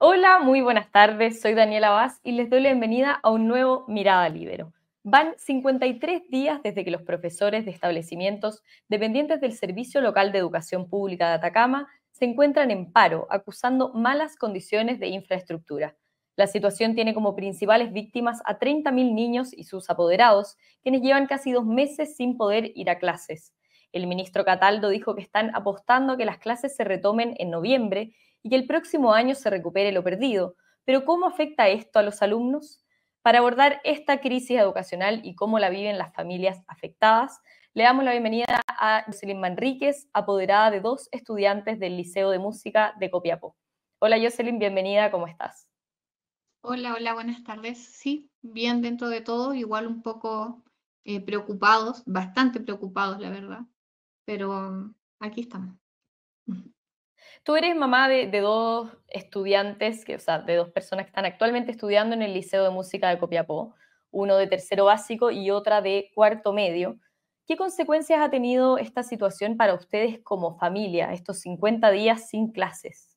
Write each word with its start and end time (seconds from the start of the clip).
Hola, 0.00 0.38
muy 0.38 0.60
buenas 0.60 0.92
tardes. 0.92 1.40
Soy 1.40 1.54
Daniela 1.54 1.90
Vaz 1.90 2.20
y 2.22 2.30
les 2.30 2.48
doy 2.48 2.60
la 2.60 2.68
bienvenida 2.68 3.18
a 3.20 3.32
un 3.32 3.48
nuevo 3.48 3.84
Mirada 3.88 4.28
Libero. 4.28 4.72
Van 5.02 5.34
53 5.36 6.22
días 6.30 6.62
desde 6.62 6.84
que 6.84 6.92
los 6.92 7.02
profesores 7.02 7.64
de 7.64 7.72
establecimientos 7.72 8.62
dependientes 8.88 9.40
del 9.40 9.54
Servicio 9.54 10.00
Local 10.00 10.30
de 10.30 10.38
Educación 10.38 10.88
Pública 10.88 11.26
de 11.26 11.34
Atacama 11.34 11.88
se 12.12 12.26
encuentran 12.26 12.70
en 12.70 12.92
paro, 12.92 13.26
acusando 13.28 13.92
malas 13.92 14.36
condiciones 14.36 15.00
de 15.00 15.08
infraestructura. 15.08 15.96
La 16.36 16.46
situación 16.46 16.94
tiene 16.94 17.12
como 17.12 17.34
principales 17.34 17.92
víctimas 17.92 18.40
a 18.44 18.60
30.000 18.60 18.92
niños 19.12 19.52
y 19.52 19.64
sus 19.64 19.90
apoderados, 19.90 20.56
quienes 20.80 21.02
llevan 21.02 21.26
casi 21.26 21.50
dos 21.50 21.66
meses 21.66 22.14
sin 22.14 22.36
poder 22.36 22.70
ir 22.76 22.88
a 22.88 23.00
clases. 23.00 23.52
El 23.90 24.06
ministro 24.06 24.44
Cataldo 24.44 24.90
dijo 24.90 25.16
que 25.16 25.22
están 25.22 25.50
apostando 25.56 26.12
a 26.12 26.16
que 26.16 26.24
las 26.24 26.38
clases 26.38 26.76
se 26.76 26.84
retomen 26.84 27.34
en 27.38 27.50
noviembre 27.50 28.14
y 28.42 28.50
que 28.50 28.56
el 28.56 28.66
próximo 28.66 29.12
año 29.12 29.34
se 29.34 29.50
recupere 29.50 29.92
lo 29.92 30.04
perdido. 30.04 30.56
Pero 30.84 31.04
¿cómo 31.04 31.26
afecta 31.26 31.68
esto 31.68 31.98
a 31.98 32.02
los 32.02 32.22
alumnos? 32.22 32.84
Para 33.22 33.38
abordar 33.38 33.80
esta 33.84 34.20
crisis 34.20 34.58
educacional 34.58 35.20
y 35.24 35.34
cómo 35.34 35.58
la 35.58 35.70
viven 35.70 35.98
las 35.98 36.14
familias 36.14 36.62
afectadas, 36.66 37.40
le 37.74 37.84
damos 37.84 38.04
la 38.04 38.12
bienvenida 38.12 38.62
a 38.66 39.04
Jocelyn 39.06 39.40
Manríquez, 39.40 40.08
apoderada 40.12 40.70
de 40.70 40.80
dos 40.80 41.08
estudiantes 41.12 41.78
del 41.78 41.96
Liceo 41.96 42.30
de 42.30 42.38
Música 42.38 42.94
de 42.98 43.10
Copiapó. 43.10 43.56
Hola 44.00 44.18
Jocelyn, 44.18 44.58
bienvenida, 44.58 45.10
¿cómo 45.10 45.26
estás? 45.26 45.68
Hola, 46.62 46.94
hola, 46.94 47.14
buenas 47.14 47.44
tardes. 47.44 47.78
Sí, 47.78 48.30
bien 48.42 48.82
dentro 48.82 49.08
de 49.08 49.20
todo, 49.20 49.54
igual 49.54 49.86
un 49.86 50.02
poco 50.02 50.64
eh, 51.04 51.20
preocupados, 51.20 52.02
bastante 52.06 52.60
preocupados, 52.60 53.20
la 53.20 53.30
verdad, 53.30 53.60
pero 54.24 54.92
aquí 55.20 55.42
estamos. 55.42 55.76
Tú 57.48 57.56
eres 57.56 57.74
mamá 57.74 58.10
de, 58.10 58.40
dos 58.42 58.90
estudiantes, 59.08 60.04
que, 60.04 60.16
o 60.16 60.18
sea, 60.18 60.38
de 60.38 60.54
dos 60.54 60.68
personas 60.68 61.06
que 61.06 61.08
están 61.08 61.24
actualmente 61.24 61.70
estudiando 61.70 62.14
en 62.14 62.20
el 62.20 62.34
Liceo 62.34 62.62
de 62.62 62.68
Música 62.68 63.08
de 63.08 63.18
Copiapó, 63.18 63.74
uno 64.10 64.36
de 64.36 64.46
tercero 64.46 64.84
básico 64.84 65.30
y 65.30 65.50
otra 65.50 65.80
de 65.80 66.10
cuarto 66.14 66.52
medio. 66.52 66.98
¿Qué 67.46 67.56
consecuencias 67.56 68.20
ha 68.20 68.28
tenido 68.28 68.76
esta 68.76 69.02
situación 69.02 69.56
para 69.56 69.72
ustedes 69.72 70.20
como 70.22 70.58
familia, 70.58 71.14
estos 71.14 71.38
50 71.38 71.90
días 71.90 72.28
sin 72.28 72.52
clases? 72.52 73.16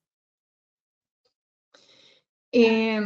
Eh, 2.54 3.02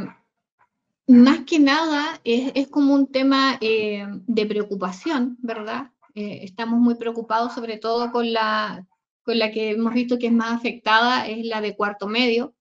más 1.07 1.39
que 1.39 1.57
nada 1.57 2.21
es, 2.23 2.67
como 2.67 2.93
un 2.93 3.11
tema 3.11 3.57
eh, 3.61 4.05
de 4.27 4.45
preocupación, 4.45 5.37
¿verdad? 5.39 5.89
Eh, 6.13 6.41
estamos 6.43 6.79
muy 6.79 6.93
preocupados 6.93 7.55
sobre 7.55 7.79
todo 7.79 8.11
con 8.11 8.31
la, 8.31 8.85
con 9.25 9.39
la 9.39 9.51
que 9.51 9.71
hemos 9.71 9.93
visto 9.93 10.17
que 10.19 10.27
es 10.27 10.33
más 10.33 10.53
afectada, 10.53 11.27
es 11.27 11.45
la 11.45 11.61
de 11.61 11.75
cuarto 11.75 12.07
medio. 12.07 12.55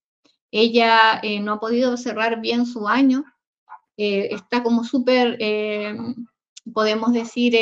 Ella 0.50 1.20
eh, 1.22 1.40
no 1.40 1.54
ha 1.54 1.60
podido 1.60 1.96
cerrar 1.96 2.40
bien 2.40 2.66
su 2.66 2.88
año, 2.88 3.24
está 3.96 4.64
como 4.64 4.82
súper, 4.82 5.38
podemos 6.72 7.12
decir, 7.12 7.56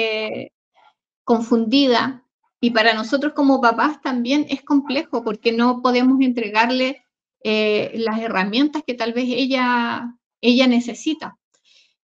confundida. 1.24 2.24
Y 2.60 2.70
para 2.70 2.94
nosotros 2.94 3.34
como 3.34 3.60
papás 3.60 4.00
también 4.00 4.46
es 4.48 4.62
complejo 4.62 5.24
porque 5.24 5.52
no 5.52 5.82
podemos 5.82 6.20
entregarle 6.22 7.04
las 7.44 8.18
herramientas 8.20 8.82
que 8.86 8.94
tal 8.94 9.12
vez 9.12 9.26
ella 9.28 10.16
ella 10.42 10.66
necesita. 10.66 11.38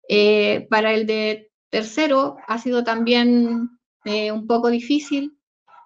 Eh, 0.09 0.67
para 0.71 0.95
el 0.95 1.07
de 1.07 1.51
tercero 1.69 2.39
ha 2.47 2.57
sido 2.59 2.83
también 2.85 3.69
eh, 4.05 4.33
un 4.33 4.47
poco 4.47 4.71
difícil. 4.71 5.38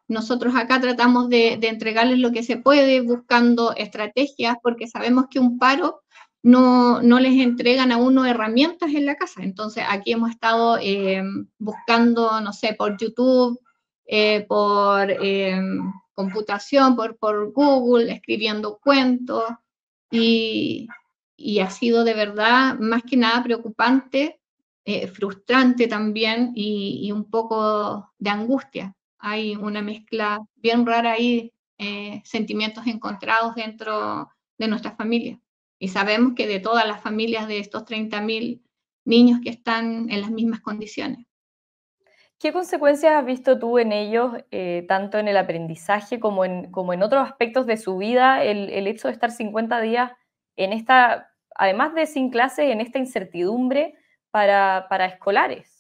Nosotros 0.08 0.54
acá 0.56 0.80
tratamos 0.80 1.28
de, 1.28 1.58
entregarles 1.62 2.18
lo 2.18 2.32
que 2.32 2.42
se 2.42 2.56
puede 2.56 3.00
buscando 3.00 3.74
estrategias 3.74 4.56
porque 4.62 4.86
sabemos 4.86 5.26
que 5.30 5.38
un 5.38 5.58
paro 5.58 6.02
no, 6.42 7.00
les 7.00 7.40
entregan 7.40 7.92
a 7.92 7.96
uno 7.96 8.26
herramientas 8.26 8.90
en 8.94 9.06
la 9.06 9.16
casa. 9.16 9.42
Entonces 9.42 9.84
aquí 9.88 10.12
hemos 10.12 10.30
estado 10.30 10.78
eh, 10.80 11.22
buscando, 11.58 12.40
no 12.40 12.52
sé, 12.52 12.74
por 12.74 12.96
YouTube, 12.98 13.60
por 14.48 15.16
computación, 16.14 16.96
por, 16.96 17.16
por 17.16 17.52
Google, 17.52 18.12
escribiendo 18.12 18.78
cuentos 18.78 19.44
y, 20.10 20.88
y 21.36 21.60
ha 21.60 21.70
sido 21.70 22.04
de 22.04 22.14
verdad 22.14 22.78
más 22.78 23.02
que 23.02 23.16
nada 23.16 23.42
preocupante, 23.42 24.40
eh, 24.84 25.06
frustrante 25.08 25.86
también 25.86 26.52
y, 26.54 27.10
un 27.12 27.30
poco 27.30 28.12
de 28.18 28.30
angustia. 28.30 28.94
Hay 29.22 29.56
una 29.56 29.80
mezcla 29.80 30.40
bien 30.56 30.84
rara 30.84 31.12
ahí, 31.12 31.50
eh, 31.78 32.20
sentimientos 32.24 32.86
encontrados 32.86 33.54
dentro 33.54 34.28
de 34.58 34.68
nuestra 34.68 34.90
familia. 34.90 35.40
Y 35.78 35.88
sabemos 35.88 36.34
que 36.34 36.46
de 36.46 36.60
todas 36.60 36.86
las 36.86 37.00
familias 37.00 37.48
de 37.48 37.58
estos 37.58 37.86
30.000 37.86 38.60
niños 39.06 39.40
que 39.42 39.48
están 39.48 40.10
en 40.10 40.20
las 40.20 40.30
mismas 40.30 40.60
condiciones. 40.60 41.26
¿Qué 42.38 42.52
consecuencias 42.52 43.14
has 43.14 43.24
visto 43.24 43.58
tú 43.58 43.78
en 43.78 43.92
ellos, 43.92 44.32
eh, 44.50 44.84
tanto 44.86 45.18
en 45.18 45.28
el 45.28 45.38
aprendizaje 45.38 46.20
como 46.20 46.44
en, 46.44 47.02
otros 47.02 47.26
aspectos 47.26 47.66
de 47.66 47.78
su 47.78 47.96
vida, 47.96 48.44
el, 48.44 48.68
el 48.68 48.86
hecho 48.86 49.08
de 49.08 49.14
estar 49.14 49.30
50 49.30 49.80
días 49.80 50.12
en 50.56 50.72
esta 50.72 51.32
además 51.54 51.94
de 51.94 52.06
sin 52.06 52.30
clases, 52.30 52.70
en 52.70 52.80
esta 52.80 52.98
incertidumbre 52.98 53.94
para, 54.30 55.06
escolares? 55.06 55.71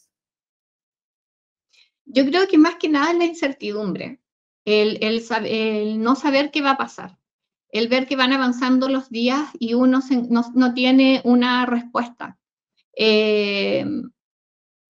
Yo 2.04 2.24
creo 2.26 2.46
que 2.48 2.58
más 2.58 2.76
que 2.76 2.88
nada 2.88 3.12
es 3.12 3.18
la 3.18 3.24
incertidumbre, 3.24 4.20
el, 4.64 6.00
no 6.02 6.14
saber 6.14 6.50
qué 6.50 6.62
va 6.62 6.72
a 6.72 6.76
pasar, 6.76 7.18
el 7.70 7.88
ver 7.88 8.06
que 8.06 8.16
van 8.16 8.32
avanzando 8.32 8.88
los 8.88 9.10
días 9.10 9.50
y 9.58 9.74
uno 9.74 10.00
no, 10.54 10.74
tiene 10.74 11.20
una 11.24 11.66
respuesta. 11.66 12.38
Eh, 12.96 13.84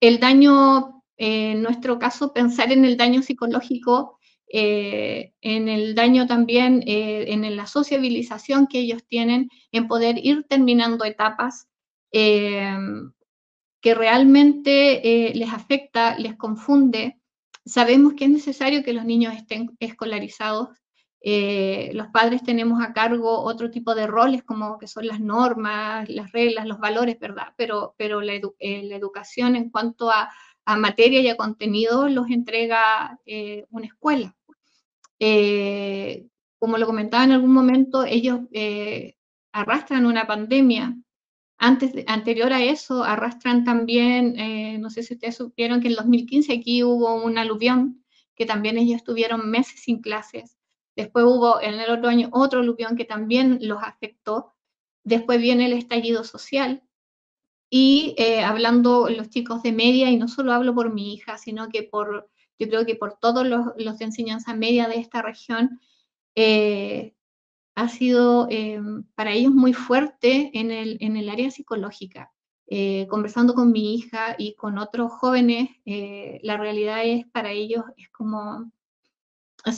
el 0.00 0.18
daño, 0.18 1.04
en 1.16 1.62
nuestro 1.62 1.98
caso, 1.98 2.32
pensar 2.32 2.72
en 2.72 2.84
el 2.84 2.96
daño 2.96 3.22
psicológico 3.22 4.18
eh, 4.54 5.32
en 5.40 5.70
el 5.70 5.94
daño 5.94 6.26
también, 6.26 6.84
eh, 6.86 7.24
en 7.28 7.56
la 7.56 7.66
sociabilización 7.66 8.66
que 8.66 8.80
ellos 8.80 9.02
tienen, 9.08 9.48
en 9.72 9.88
poder 9.88 10.16
ir 10.22 10.44
terminando 10.44 11.06
etapas 11.06 11.68
eh, 12.12 12.76
que 13.82 13.94
realmente 13.94 15.32
les 15.34 15.52
afecta, 15.52 16.16
les 16.18 16.36
confunde. 16.36 17.20
Sabemos 17.66 18.14
que 18.14 18.24
es 18.24 18.30
necesario 18.30 18.82
que 18.82 18.94
los 18.94 19.04
niños 19.04 19.34
estén 19.34 19.76
escolarizados. 19.80 20.68
los 21.22 22.08
padres 22.08 22.42
tenemos 22.42 22.82
a 22.82 22.92
cargo 22.92 23.40
otro 23.40 23.70
tipo 23.70 23.94
de 23.94 24.06
roles 24.06 24.42
como 24.44 24.78
que 24.78 24.86
son 24.86 25.06
las 25.06 25.20
normas, 25.20 26.08
las 26.08 26.32
reglas, 26.32 26.66
los 26.66 26.78
valores, 26.78 27.18
¿verdad? 27.18 27.48
Pero, 27.56 27.94
pero 27.98 28.20
la, 28.20 28.34
educación 28.60 29.56
en 29.56 29.70
cuanto 29.70 30.10
a, 30.10 30.30
a, 30.64 30.76
materia 30.76 31.20
y 31.20 31.28
a 31.28 31.36
contenido 31.36 32.08
los 32.08 32.30
entrega 32.30 33.18
una 33.70 33.86
escuela. 33.86 34.34
Eh, 35.24 36.26
como 36.58 36.78
lo 36.78 36.86
comentaba 36.86 37.22
en 37.22 37.30
algún 37.30 37.52
momento, 37.52 38.02
ellos 38.04 38.40
eh, 38.50 39.14
arrastran 39.52 40.04
una 40.04 40.26
pandemia. 40.26 40.96
Antes, 41.64 41.92
anterior 42.08 42.52
a 42.52 42.60
eso, 42.60 43.04
arrastran 43.04 43.62
también, 43.64 44.36
eh, 44.36 44.78
no 44.78 44.90
sé 44.90 45.04
si 45.04 45.14
ustedes 45.14 45.36
supieron 45.36 45.80
que 45.80 45.86
en 45.86 45.94
2015 45.94 46.52
aquí 46.52 46.82
hubo 46.82 47.14
un 47.22 47.38
aluvión, 47.38 48.04
que 48.34 48.46
también 48.46 48.78
ellos 48.78 48.96
estuvieron 48.96 49.48
meses 49.48 49.80
sin 49.80 50.00
clases. 50.00 50.58
Después 50.96 51.24
hubo 51.24 51.60
en 51.60 51.74
el 51.74 51.88
otro 51.88 52.08
año 52.08 52.30
otro 52.32 52.60
aluvión 52.60 52.96
que 52.96 53.04
también 53.04 53.60
los 53.62 53.80
afectó. 53.80 54.52
Después 55.04 55.40
viene 55.40 55.66
el 55.66 55.74
estallido 55.74 56.24
social. 56.24 56.82
Y 57.70 58.16
hablando 58.44 59.08
los 59.08 59.30
chicos 59.30 59.62
de 59.62 59.70
media, 59.70 60.10
y 60.10 60.16
no 60.16 60.26
solo 60.26 60.52
hablo 60.52 60.74
por 60.74 60.92
mi 60.92 61.14
hija, 61.14 61.38
sino 61.38 61.68
que 61.68 61.84
por 61.84 62.28
yo 62.58 62.68
creo 62.68 62.86
que 62.86 62.96
por 62.96 63.18
todos 63.18 63.46
los, 63.46 63.98
de 63.98 64.04
enseñanza 64.04 64.54
media 64.54 64.88
de 64.88 64.96
esta 64.96 65.22
región, 65.22 65.80
eh, 66.34 67.14
ha 67.74 67.88
sido 67.88 68.46
eh, 68.50 68.80
para 69.14 69.32
ellos 69.32 69.52
muy 69.52 69.72
fuerte 69.72 70.50
en 70.54 70.70
el, 70.70 70.98
en 71.00 71.16
el 71.16 71.28
área 71.28 71.50
psicológica. 71.50 72.32
Eh, 72.66 73.06
conversando 73.10 73.54
con 73.54 73.70
mi 73.70 73.94
hija 73.94 74.34
y 74.38 74.54
con 74.54 74.78
otros 74.78 75.12
jóvenes, 75.12 75.68
la 75.84 76.56
realidad 76.56 77.04
es 77.04 77.26
para 77.26 77.50
ellos, 77.50 77.84
es 77.98 78.08
como, 78.10 78.72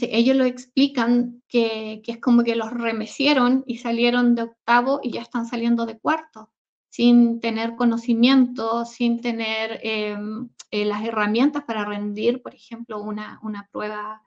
ellos 0.02 0.36
lo 0.36 0.44
explican 0.44 1.42
que, 1.48 2.02
que, 2.04 2.12
es 2.12 2.20
como 2.20 2.44
que 2.44 2.54
los 2.54 2.70
remecieron 2.70 3.64
y 3.66 3.78
salieron 3.78 4.34
de 4.34 4.42
octavo 4.42 5.00
y 5.02 5.12
ya 5.12 5.22
están 5.22 5.46
saliendo 5.46 5.86
de 5.86 5.98
cuarto, 5.98 6.52
sin 6.94 7.40
tener 7.40 7.74
conocimiento, 7.74 8.84
sin 8.84 9.20
tener 9.20 9.80
eh, 10.74 10.84
las 10.84 11.04
herramientas 11.04 11.62
para 11.64 11.84
rendir, 11.84 12.42
por 12.42 12.54
ejemplo, 12.54 13.00
una, 13.00 13.38
una 13.42 13.68
prueba 13.70 14.22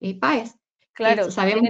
eh, 0.00 0.18
PAES. 0.18 0.56
Claro, 0.92 1.30
sabemos 1.30 1.68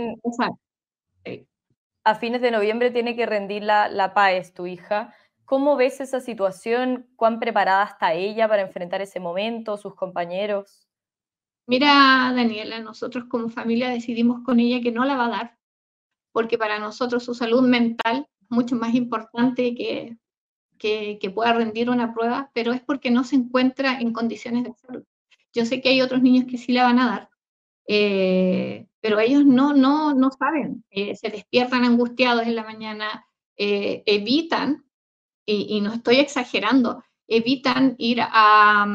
A 2.05 2.15
fines 2.17 2.41
de 2.41 2.51
noviembre 2.51 2.91
tiene 2.91 3.15
que 3.15 3.27
rendir 3.27 3.63
la, 3.63 3.89
la 3.89 4.13
PAES, 4.13 4.55
tu 4.55 4.67
hija. 4.67 5.15
¿Cómo 5.45 5.77
ves 5.77 6.01
esa 6.01 6.21
situación? 6.21 7.07
¿Cuán 7.17 7.39
preparada 7.39 7.85
está 7.85 8.13
ella 8.15 8.49
para 8.49 8.63
enfrentar 8.63 9.01
ese 9.03 9.21
momento, 9.21 9.77
sus 9.77 9.95
compañeros? 9.95 10.89
Mira, 11.67 12.33
Daniela, 12.35 12.81
nosotros 12.81 13.25
como 13.29 13.49
familia 13.49 13.91
decidimos 13.91 14.43
con 14.45 14.59
ella 14.59 14.81
que 14.81 14.91
no 14.91 15.05
la 15.05 15.17
va 15.17 15.27
a 15.27 15.31
dar, 15.31 15.59
porque 16.33 16.59
para 16.59 16.79
nosotros 16.79 17.25
su 17.25 17.35
salud 17.35 17.63
mental 17.63 18.27
mucho 18.49 18.77
más 18.77 18.95
importante 18.95 19.75
que, 19.75 20.17
que, 20.79 21.33
pueda 21.35 21.53
rendir 21.53 21.89
una 21.89 22.13
prueba, 22.13 22.51
pero 22.53 22.73
es 22.73 22.81
porque 22.81 23.11
no 23.11 23.25
se 23.25 23.37
encuentra 23.37 24.01
en 24.01 24.13
condiciones 24.13 24.65
de 24.65 24.71
hacerlo. 24.71 25.05
Yo 25.53 25.65
sé 25.65 25.81
que 25.81 25.91
hay 25.91 26.03
otros 26.03 26.23
niños 26.23 26.47
que 26.51 26.59
sí 26.59 26.73
la 26.73 26.85
van 26.85 26.99
a 26.99 27.07
dar, 27.07 27.29
eh, 27.87 28.87
pero 29.01 29.19
ellos 29.21 29.45
no, 29.45 29.73
no, 29.75 30.15
no 30.15 30.31
saben, 30.31 30.85
eh, 30.91 31.15
se 31.17 31.29
despiertan 31.29 31.85
angustiados 31.85 32.47
en 32.47 32.57
la 32.57 32.65
mañana, 32.65 33.25
eh, 33.57 34.03
evitan, 34.07 34.85
y, 35.45 35.81
no 35.81 35.93
estoy 35.93 36.17
exagerando, 36.17 37.03
evitan 37.27 37.97
ir 37.99 38.21
a, 38.21 38.87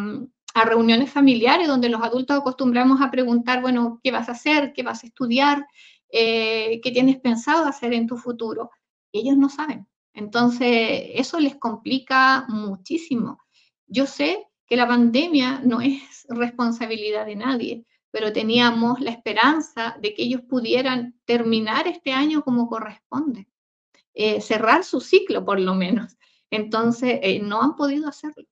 a, 0.54 0.66
reuniones 0.66 1.12
familiares 1.12 1.68
donde 1.68 1.90
los 1.90 2.02
adultos 2.02 2.38
acostumbramos 2.38 3.02
a 3.02 3.12
preguntar, 3.12 3.62
bueno, 3.62 4.00
¿qué 4.02 4.12
vas 4.12 4.30
a 4.30 4.32
hacer? 4.32 4.72
¿Qué 4.74 4.82
vas 4.82 5.04
a 5.04 5.08
estudiar? 5.08 5.68
¿Qué 6.10 6.92
tienes 6.94 7.20
pensado 7.20 7.66
hacer 7.66 7.94
en 7.94 8.08
tu 8.08 8.18
futuro? 8.18 8.72
ellos 9.12 9.38
no 9.38 9.50
saben. 9.50 9.88
Entonces, 10.14 11.12
eso 11.14 11.40
les 11.40 11.56
complica 11.56 12.46
muchísimo. 12.48 13.40
Yo 13.88 14.06
sé 14.06 14.46
que 14.66 14.76
la 14.76 14.88
pandemia 14.88 15.62
no 15.64 15.82
es 15.82 16.26
responsabilidad 16.30 17.26
de 17.26 17.36
nadie, 17.36 17.86
pero 18.18 18.34
teníamos 18.34 19.00
la 19.00 19.12
esperanza 19.12 19.96
de 20.02 20.16
que 20.16 20.24
ellos 20.24 20.42
pudieran 20.42 21.14
terminar 21.26 21.88
este 21.88 22.14
año 22.14 22.42
como 22.42 22.68
corresponde, 22.68 23.46
eh, 24.16 24.42
cerrar 24.42 24.84
su 24.84 25.02
ciclo 25.02 25.46
por 25.46 25.60
lo 25.60 25.76
menos. 25.76 26.18
Entonces, 26.50 27.20
eh, 27.22 27.40
no 27.44 27.62
han 27.62 27.76
podido 27.76 28.08
hacerlo. 28.08 28.44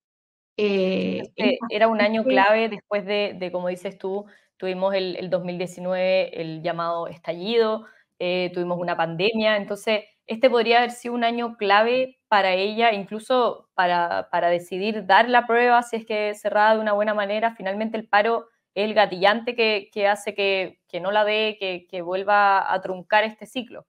Eh, 0.56 1.32
era 1.72 1.88
un 1.88 2.00
año 2.00 2.24
clave 2.24 2.70
después 2.70 3.08
de, 3.08 3.50
como 3.52 3.70
dices 3.70 3.98
tú, 3.98 4.26
tuvimos 4.58 4.94
el, 4.94 5.32
2019, 5.32 6.40
el 6.40 6.62
llamado 6.62 7.08
estallido, 7.08 7.88
tuvimos 8.20 8.78
una 8.78 8.96
pandemia, 8.96 9.58
entonces 9.58 10.04
este 10.28 10.48
podría 10.48 10.78
haber 10.78 10.92
sido 10.92 11.16
un 11.16 11.24
año 11.24 11.58
clave 11.58 12.20
para 12.28 12.54
ella, 12.54 12.94
incluso 12.94 13.68
para, 13.74 14.30
para 14.30 14.50
decidir 14.50 15.08
dar 15.08 15.28
la 15.28 15.48
prueba 15.48 15.82
si 15.82 15.96
es 15.96 16.06
que 16.06 16.36
cerrada 16.36 16.76
de 16.76 16.82
una 16.82 16.94
buena 16.94 17.16
manera. 17.16 17.56
Finalmente 17.56 17.98
el 17.98 18.08
paro 18.08 18.50
el 18.76 18.94
gatillante 18.94 19.56
que, 19.56 20.08
hace 20.08 20.36
que, 20.36 21.00
no 21.02 21.12
la 21.12 21.24
dé, 21.24 21.58
que, 21.90 22.02
vuelva 22.02 22.72
a 22.72 22.82
truncar 22.82 23.24
este 23.24 23.46
ciclo. 23.46 23.88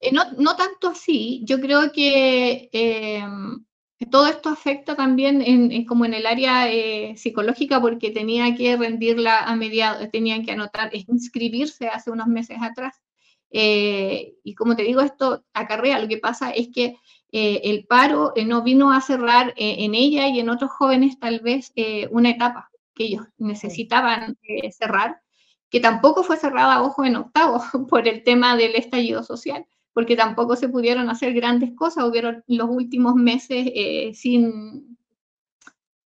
Eh, 0.00 0.10
no, 0.12 0.56
tanto 0.56 0.88
así, 0.88 1.42
yo 1.46 1.60
creo 1.60 1.92
que 1.92 2.68
eh, 2.72 3.24
todo 4.10 4.26
esto 4.26 4.50
afecta 4.50 4.96
también 4.96 5.40
en, 5.40 5.84
como 5.86 6.04
en 6.04 6.14
el 6.14 6.26
área 6.26 6.70
eh, 6.70 7.16
psicológica 7.16 7.80
porque 7.80 8.10
tenía 8.10 8.54
que 8.56 8.76
rendirla 8.76 9.38
a 9.44 9.54
mediados, 9.54 10.10
tenían 10.10 10.44
que 10.44 10.52
anotar, 10.52 10.90
inscribirse 10.92 11.88
hace 11.88 12.10
unos 12.10 12.26
meses 12.26 12.58
atrás. 12.60 13.00
y 13.50 14.54
como 14.56 14.74
te 14.74 14.82
digo, 14.82 15.00
esto 15.00 15.44
acarrea, 15.54 16.00
lo 16.00 16.08
que 16.08 16.18
pasa 16.18 16.50
es 16.50 16.68
que 16.74 16.96
el 17.30 17.86
paro 17.86 18.32
no 18.46 18.62
vino 18.62 18.92
a 18.92 19.00
cerrar 19.00 19.54
en 19.56 19.94
ella 19.94 20.28
y 20.28 20.40
en 20.40 20.50
otros 20.50 20.70
jóvenes 20.72 21.18
tal 21.18 21.40
vez 21.40 21.72
una 22.10 22.30
etapa 22.30 22.70
que 22.94 23.04
ellos 23.04 23.26
necesitaban 23.38 24.38
eh, 24.42 24.72
cerrar, 24.72 25.20
que 25.70 25.80
tampoco 25.80 26.22
fue 26.22 26.36
cerrada, 26.36 26.82
ojo, 26.82 27.04
en 27.04 27.16
octavo 27.16 27.60
por 27.88 28.06
el 28.06 28.22
tema 28.22 28.56
del 28.56 28.76
estallido 28.76 29.22
social, 29.22 29.66
porque 29.92 30.16
tampoco 30.16 30.56
se 30.56 30.68
pudieron 30.68 31.10
hacer 31.10 31.34
grandes 31.34 31.72
cosas, 31.74 32.04
hubieron 32.04 32.42
los 32.46 32.68
últimos 32.70 33.14
meses 33.14 33.68
eh, 33.74 34.12
sin, 34.14 34.96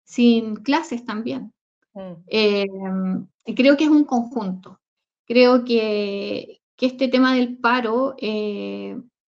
sin 0.03 0.55
clases 0.57 1.05
también. 1.05 1.53
Mm. 1.93 2.13
Eh, 2.27 2.65
creo 3.55 3.77
que 3.77 3.85
es 3.85 3.89
un 3.89 4.05
conjunto. 4.05 4.79
Creo 5.27 5.65
que, 5.65 6.61
que 6.75 6.85
este 6.85 7.07
tema 7.07 7.35
del 7.35 7.57
paro 7.57 8.15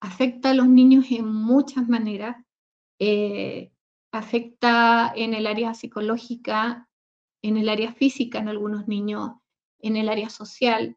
afecta 0.00 0.50
a 0.50 0.54
los 0.54 0.68
niños 0.68 1.06
en 1.10 1.26
muchas 1.26 1.88
maneras. 1.88 2.36
afecta 4.12 5.12
en 5.14 5.34
el 5.34 5.46
área 5.46 5.74
psicológica, 5.74 6.88
en 7.44 7.58
el 7.58 7.68
área 7.68 7.92
física 7.92 8.38
en 8.38 8.48
algunos 8.48 8.88
niños, 8.88 9.32
en 9.80 9.96
el 9.96 10.08
área 10.08 10.30
social, 10.30 10.96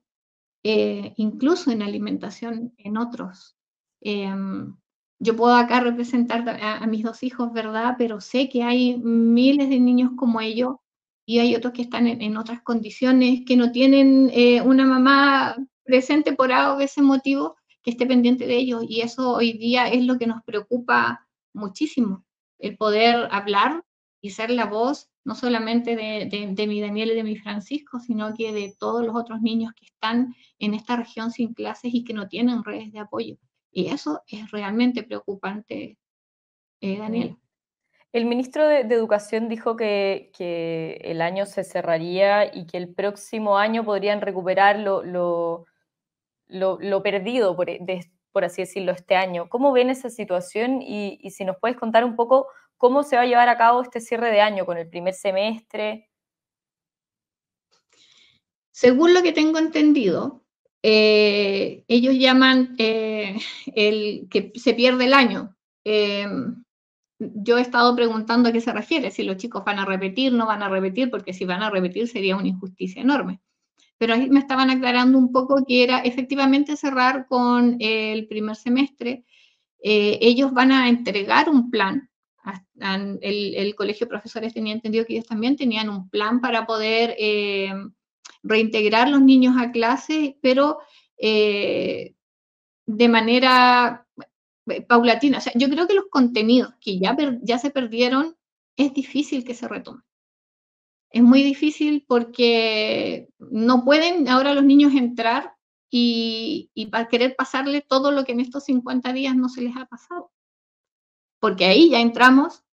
eh, 0.64 1.14
incluso 1.18 1.72
en 1.72 1.82
alimentación 1.82 2.74
en 2.78 2.98
otros. 2.98 3.58
Em, 4.00 4.78
yo 5.20 5.36
puedo 5.36 5.56
acá 5.56 5.82
representar 5.82 6.48
a, 6.62 6.88
mis 6.88 7.04
dos 7.04 7.22
hijos, 7.24 7.52
¿verdad? 7.52 7.96
Pero 7.98 8.22
sé 8.22 8.48
que 8.48 8.64
hay 8.64 8.98
miles 8.98 9.70
de 9.70 9.80
niños 9.82 10.12
como 10.16 10.40
ellos 10.40 10.76
y 11.26 11.40
hay 11.40 11.54
otros 11.54 11.74
que 11.74 11.82
están 11.82 12.08
en, 12.08 12.38
otras 12.38 12.62
condiciones, 12.62 13.42
que 13.46 13.58
no 13.58 13.74
tienen 13.74 14.30
eh, 14.34 14.62
una 14.62 14.86
mamá 14.86 15.58
presente 15.84 16.32
por 16.32 16.54
algo 16.54 16.78
de 16.78 16.86
ese 16.86 17.02
motivo 17.02 17.58
que 17.84 17.92
esté 17.92 18.06
pendiente 18.06 18.48
de 18.48 18.56
ellos. 18.56 18.86
Y 18.88 19.02
eso 19.02 19.34
hoy 19.34 19.54
día 19.54 19.90
es 19.90 20.06
lo 20.06 20.18
que 20.18 20.28
nos 20.28 20.44
preocupa 20.44 21.28
muchísimo, 21.54 22.24
el 22.60 22.78
poder 22.78 23.28
hablar 23.32 23.84
y 24.22 24.30
ser 24.30 24.50
la 24.50 24.66
voz 24.66 25.10
no 25.28 25.36
solamente 25.36 25.98
de, 25.98 26.68
mi 26.68 26.80
Daniel 26.80 27.12
y 27.12 27.16
de 27.16 27.24
mi 27.24 27.36
Francisco, 27.36 28.00
sino 28.00 28.34
que 28.34 28.54
de 28.54 28.74
todos 28.80 29.06
los 29.06 29.14
otros 29.14 29.42
niños 29.42 29.74
que 29.74 29.86
están 29.86 30.34
en 30.58 30.74
esta 30.74 30.96
región 30.96 31.32
sin 31.32 31.54
clases 31.54 31.94
y 31.94 32.06
que 32.06 32.14
no 32.14 32.30
tienen 32.30 32.64
redes 32.64 32.94
de 32.94 33.00
apoyo. 33.00 33.36
Y 33.70 33.88
eso 33.88 34.22
es 34.30 34.50
realmente 34.52 35.04
preocupante, 35.04 35.98
eh, 36.80 36.98
Daniel. 36.98 37.36
El 38.14 38.26
ministro 38.26 38.70
de, 38.70 38.80
Educación 38.80 39.50
dijo 39.50 39.76
que, 39.76 40.32
el 41.04 41.22
año 41.22 41.46
se 41.46 41.66
cerraría 41.66 42.46
y 42.56 42.66
que 42.66 42.78
el 42.78 42.94
próximo 42.94 43.58
año 43.58 43.84
podrían 43.84 44.22
recuperar 44.22 44.80
lo, 44.80 45.04
lo, 46.48 47.04
perdido, 47.04 47.54
por, 47.58 47.68
por, 48.32 48.46
así 48.46 48.62
decirlo, 48.62 48.94
este 48.94 49.18
año. 49.18 49.50
¿Cómo 49.50 49.74
ven 49.74 49.90
esa 49.90 50.10
situación? 50.10 50.82
Y, 50.82 51.20
y 51.22 51.32
si 51.32 51.44
nos 51.44 51.58
puedes 51.58 51.76
contar 51.76 52.06
un 52.06 52.16
poco 52.16 52.48
¿Cómo 52.78 53.04
se 53.04 53.16
va 53.16 53.24
a 53.24 53.26
llevar 53.26 53.50
a 53.50 53.58
cabo 53.58 53.82
este 53.82 54.00
cierre 54.00 54.32
de 54.32 54.42
año 54.42 54.66
con 54.66 54.78
el 54.78 54.88
primer 54.88 55.14
semestre? 55.14 56.10
Según 58.72 59.14
lo 59.16 59.24
que 59.24 59.34
tengo 59.34 59.58
entendido, 59.58 60.46
eh, 60.84 61.84
ellos 61.88 62.16
llaman 62.16 62.76
eh, 62.78 63.40
el 63.74 64.28
que 64.30 64.52
se 64.56 64.76
pierde 64.76 65.06
el 65.06 65.14
año. 65.16 65.56
Em, 65.84 66.64
yo 67.20 67.58
he 67.58 67.62
estado 67.62 67.96
preguntando 67.96 68.50
a 68.50 68.52
qué 68.52 68.62
se 68.62 68.72
refiere, 68.72 69.10
si 69.10 69.24
los 69.24 69.38
chicos 69.38 69.64
van 69.66 69.80
a 69.80 69.86
repetir, 69.86 70.32
no 70.34 70.46
van 70.46 70.62
a 70.62 70.70
repetir, 70.70 71.10
porque 71.10 71.34
si 71.34 71.46
van 71.46 71.64
a 71.64 71.72
repetir 71.72 72.08
sería 72.08 72.38
una 72.38 72.48
injusticia 72.48 73.02
enorme. 73.02 73.42
Pero 73.98 74.14
ahí 74.14 74.30
me 74.30 74.40
estaban 74.40 74.70
aclarando 74.70 75.18
un 75.18 75.32
poco 75.32 75.66
que 75.66 75.84
era 75.84 76.00
efectivamente 76.02 76.78
cerrar 76.78 77.26
con 77.28 77.78
el 77.80 78.28
primer 78.28 78.56
semestre. 78.56 79.26
Eh, 79.84 80.20
ellos 80.22 80.54
van 80.54 80.72
a 80.72 80.90
entregar 80.90 81.50
un 81.50 81.72
plan 81.72 82.10
el, 83.22 83.76
colegio 83.76 84.06
de 84.06 84.10
profesores 84.10 84.54
tenía 84.54 84.74
entendido 84.74 85.06
que 85.06 85.14
ellos 85.14 85.28
también 85.28 85.56
tenían 85.56 85.90
un 85.90 86.10
plan 86.10 86.42
para 86.42 86.66
poder 86.66 87.16
eh, 87.18 87.74
reintegrar 88.44 89.10
los 89.10 89.22
niños 89.22 89.56
a 89.58 89.72
clase, 89.72 90.38
pero 90.42 90.80
eh, 91.18 92.16
de 92.86 93.10
manera 93.10 94.08
eh, 94.68 94.82
paulatina. 94.82 95.40
O 95.40 95.42
sea, 95.42 95.54
yo 95.56 95.70
creo 95.70 95.88
que 95.88 95.96
los 95.96 96.06
contenidos 96.10 96.74
que 96.80 97.00
ya, 97.00 97.16
ya 97.42 97.60
se 97.60 97.72
perdieron, 97.72 98.36
es 98.76 98.94
difícil 98.94 99.44
que 99.44 99.56
se 99.56 99.68
retomen. 99.68 100.04
Es 101.10 101.24
muy 101.24 101.42
difícil 101.42 102.06
porque 102.08 103.30
no 103.40 103.86
pueden 103.86 104.28
ahora 104.28 104.54
los 104.54 104.66
niños 104.66 104.94
entrar 104.94 105.54
y, 105.90 106.70
y 106.74 106.92
querer 107.10 107.36
pasarle 107.38 107.82
todo 107.82 108.12
lo 108.12 108.26
que 108.26 108.34
en 108.34 108.42
estos 108.42 108.66
50 108.66 109.14
días 109.14 109.36
no 109.36 109.48
se 109.48 109.62
les 109.62 109.76
ha 109.78 109.86
pasado 109.86 110.32
porque 111.40 111.66
ahí 111.66 111.90
ya 111.90 112.00
entramos 112.00 112.64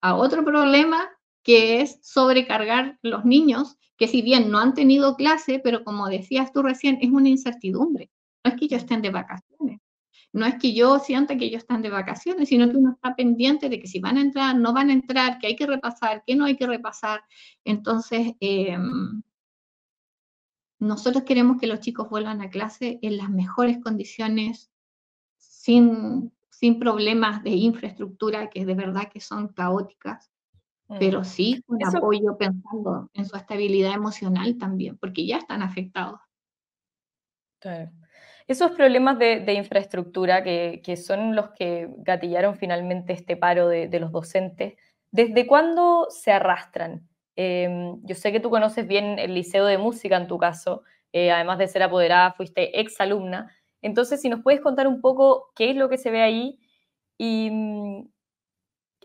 a 0.00 0.14
otro 0.14 0.44
problema 0.44 1.08
que 1.42 1.80
es 1.80 1.98
sobrecargar 2.02 2.98
los 3.02 3.24
niños, 3.24 3.76
que 3.96 4.08
si 4.08 4.22
bien 4.22 4.50
no 4.50 4.58
han 4.58 4.74
tenido 4.74 5.16
clase, 5.16 5.60
pero 5.62 5.84
como 5.84 6.08
decías 6.08 6.52
tú 6.52 6.62
recién, 6.62 6.98
es 7.00 7.10
una 7.10 7.28
incertidumbre. 7.28 8.10
No 8.44 8.52
es 8.52 8.58
que 8.58 8.64
ellos 8.66 8.82
estén 8.82 9.02
de 9.02 9.10
vacaciones, 9.10 9.80
no 10.32 10.46
es 10.46 10.54
que 10.56 10.72
yo 10.72 10.98
sienta 11.00 11.36
que 11.36 11.46
ellos 11.46 11.62
están 11.62 11.82
de 11.82 11.90
vacaciones, 11.90 12.48
sino 12.48 12.70
que 12.70 12.76
uno 12.76 12.92
está 12.92 13.16
pendiente 13.16 13.68
de 13.68 13.80
que 13.80 13.88
si 13.88 13.98
van 13.98 14.16
a 14.16 14.20
entrar, 14.20 14.56
no 14.56 14.72
van 14.72 14.90
a 14.90 14.92
entrar, 14.92 15.38
que 15.38 15.48
hay 15.48 15.56
que 15.56 15.66
repasar, 15.66 16.22
que 16.24 16.36
no 16.36 16.44
hay 16.44 16.56
que 16.56 16.66
repasar. 16.66 17.22
Entonces, 17.64 18.34
em, 18.40 19.22
nosotros 20.78 21.24
queremos 21.24 21.58
que 21.60 21.66
los 21.66 21.80
chicos 21.80 22.08
vuelvan 22.08 22.40
a 22.42 22.50
clase 22.50 22.98
en 23.02 23.16
las 23.16 23.28
mejores 23.28 23.78
condiciones, 23.82 24.70
sin 25.36 26.32
sin 26.60 26.78
problemas 26.78 27.42
de 27.42 27.52
infraestructura 27.52 28.50
que 28.50 28.66
de 28.66 28.74
verdad 28.74 29.08
que 29.10 29.18
son 29.18 29.48
caóticas, 29.48 30.30
pero 30.98 31.20
mm. 31.20 31.24
sí 31.24 31.62
con 31.66 31.78
apoyo 31.82 32.36
pensando 32.36 33.08
en 33.14 33.24
su 33.24 33.34
estabilidad 33.34 33.94
emocional 33.94 34.58
también, 34.58 34.98
porque 34.98 35.24
ya 35.24 35.38
están 35.38 35.62
afectados. 35.62 36.20
Esos 38.46 38.72
problemas 38.72 39.18
de, 39.18 39.54
infraestructura 39.54 40.42
que, 40.44 40.96
son 40.98 41.34
los 41.34 41.50
que 41.52 41.88
gatillaron 41.98 42.56
finalmente 42.56 43.14
este 43.14 43.38
paro 43.38 43.68
de, 43.68 43.98
los 43.98 44.12
docentes, 44.12 44.74
¿desde 45.10 45.46
cuándo 45.46 46.08
se 46.10 46.30
arrastran? 46.30 47.08
Em, 47.36 47.98
yo 48.04 48.14
sé 48.14 48.32
que 48.32 48.40
tú 48.40 48.50
conoces 48.50 48.86
bien 48.86 49.18
el 49.18 49.32
Liceo 49.32 49.64
de 49.64 49.78
Música 49.78 50.18
en 50.18 50.26
tu 50.26 50.36
caso, 50.36 50.82
eh, 51.12 51.30
además 51.30 51.56
de 51.56 51.68
ser 51.68 51.82
apoderada, 51.82 52.34
fuiste 52.34 52.78
ex 52.78 53.00
alumna. 53.00 53.50
Entonces, 53.82 54.20
si 54.20 54.28
nos 54.28 54.42
puedes 54.42 54.60
contar 54.60 54.86
un 54.86 55.00
poco 55.00 55.52
qué 55.54 55.70
es 55.70 55.76
lo 55.76 55.88
que 55.88 55.98
se 55.98 56.10
ve 56.10 56.22
ahí 56.22 56.58
y, 57.18 57.50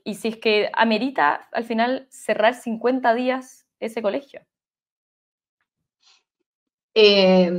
y 0.04 0.16
si 0.16 0.28
es 0.30 0.38
que 0.38 0.70
amerita 0.74 1.48
al 1.52 1.64
final 1.66 2.08
cerrar 2.10 2.54
50 2.54 3.14
días 3.14 3.66
ese 3.80 4.02
colegio. 4.02 4.42
Eh, 6.94 7.52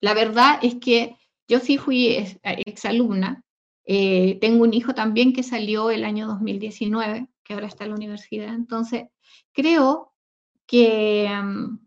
la 0.00 0.14
verdad 0.14 0.58
es 0.62 0.76
que 0.76 1.16
yo 1.46 1.60
sí 1.60 1.78
fui 1.78 2.16
exalumna. 2.42 3.44
Eh, 3.84 4.38
tengo 4.40 4.64
un 4.64 4.74
hijo 4.74 4.94
también 4.94 5.32
que 5.32 5.42
salió 5.42 5.90
el 5.90 6.04
año 6.04 6.26
2019, 6.26 7.28
que 7.42 7.54
ahora 7.54 7.66
está 7.66 7.84
en 7.84 7.90
la 7.90 7.96
universidad. 7.96 8.54
Entonces, 8.54 9.04
creo 9.52 10.14
que, 10.66 11.28
mm, 11.28 11.78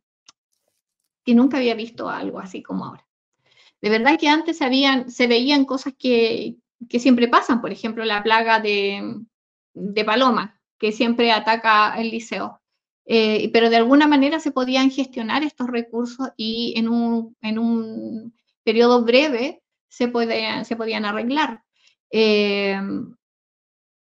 que 1.23 1.35
nunca 1.35 1.57
había 1.57 1.75
visto 1.75 2.09
algo 2.09 2.39
así 2.39 2.61
como 2.61 2.85
ahora. 2.85 3.07
De 3.83 3.89
verdad 3.89 4.17
que 4.17 4.29
antes 4.29 4.61
habían, 4.61 5.11
se 5.11 5.27
veían 5.27 5.65
cosas 5.65 5.93
que, 5.99 6.55
que 6.87 7.01
siempre 7.01 7.27
pasan, 7.27 7.59
por 7.59 7.69
ejemplo, 7.69 8.05
la 8.05 8.23
plaga 8.23 8.61
de, 8.61 9.19
de 9.73 10.05
paloma, 10.05 10.57
que 10.79 10.93
siempre 10.93 11.33
ataca 11.33 11.93
el 11.99 12.09
liceo. 12.09 12.61
Eh, 13.05 13.49
pero 13.51 13.69
de 13.69 13.75
alguna 13.75 14.07
manera 14.07 14.39
se 14.39 14.53
podían 14.53 14.89
gestionar 14.89 15.43
estos 15.43 15.67
recursos 15.67 16.29
y 16.37 16.73
en 16.77 16.87
un, 16.87 17.35
en 17.41 17.59
un 17.59 18.33
periodo 18.63 19.03
breve 19.03 19.61
se, 19.89 20.07
puede, 20.07 20.63
se 20.63 20.77
podían 20.77 21.03
arreglar. 21.03 21.61
Eh, 22.09 22.79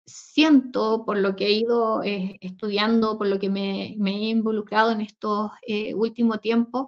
siento, 0.05 1.03
por 1.05 1.17
lo 1.17 1.35
que 1.35 1.47
he 1.47 1.51
ido 1.51 2.03
eh, 2.03 2.37
estudiando, 2.39 3.17
por 3.17 3.27
lo 3.27 3.37
que 3.37 3.49
me, 3.49 3.95
me, 3.97 4.11
he 4.11 4.29
involucrado 4.29 4.91
en 4.91 5.01
estos 5.01 5.51
últimos 5.93 6.39
tiempos, 6.39 6.87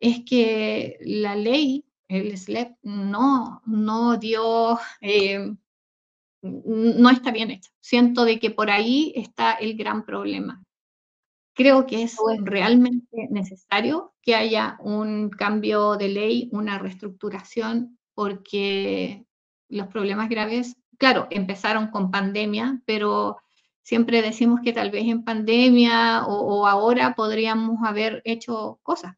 es 0.00 0.24
que 0.24 0.96
la 1.02 1.36
ley, 1.36 1.84
el 2.10 2.36
SLEP, 2.36 2.76
no, 2.82 3.62
no 3.66 4.16
dio 4.16 4.78
no 6.42 7.10
está 7.10 7.30
bien 7.30 7.50
hecha. 7.50 7.70
Siento 7.80 8.24
de 8.24 8.38
que 8.38 8.50
por 8.50 8.70
ahí 8.70 9.12
está 9.16 9.52
el 9.52 9.76
gran 9.76 10.04
problema. 10.04 10.62
Creo 11.54 11.86
que 11.86 12.02
es 12.02 12.16
realmente 12.42 13.28
necesario 13.30 14.14
que 14.22 14.34
haya 14.34 14.78
un 14.80 15.30
cambio 15.30 15.96
de 15.96 16.08
ley, 16.08 16.48
una 16.52 16.78
reestructuración, 16.78 17.98
porque 18.14 19.26
los 19.68 19.88
problemas 19.88 20.28
graves, 20.28 20.76
claro, 20.98 21.26
empezaron 21.30 21.88
con 21.88 22.10
pandemia, 22.10 22.80
pero 22.86 23.38
siempre 23.82 24.22
decimos 24.22 24.60
que 24.62 24.72
tal 24.72 24.90
vez 24.90 25.06
en 25.06 25.24
pandemia 25.24 26.24
o, 26.26 26.66
ahora 26.66 27.14
podríamos 27.14 27.78
haber 27.84 28.22
hecho 28.24 28.78
cosas. 28.82 29.16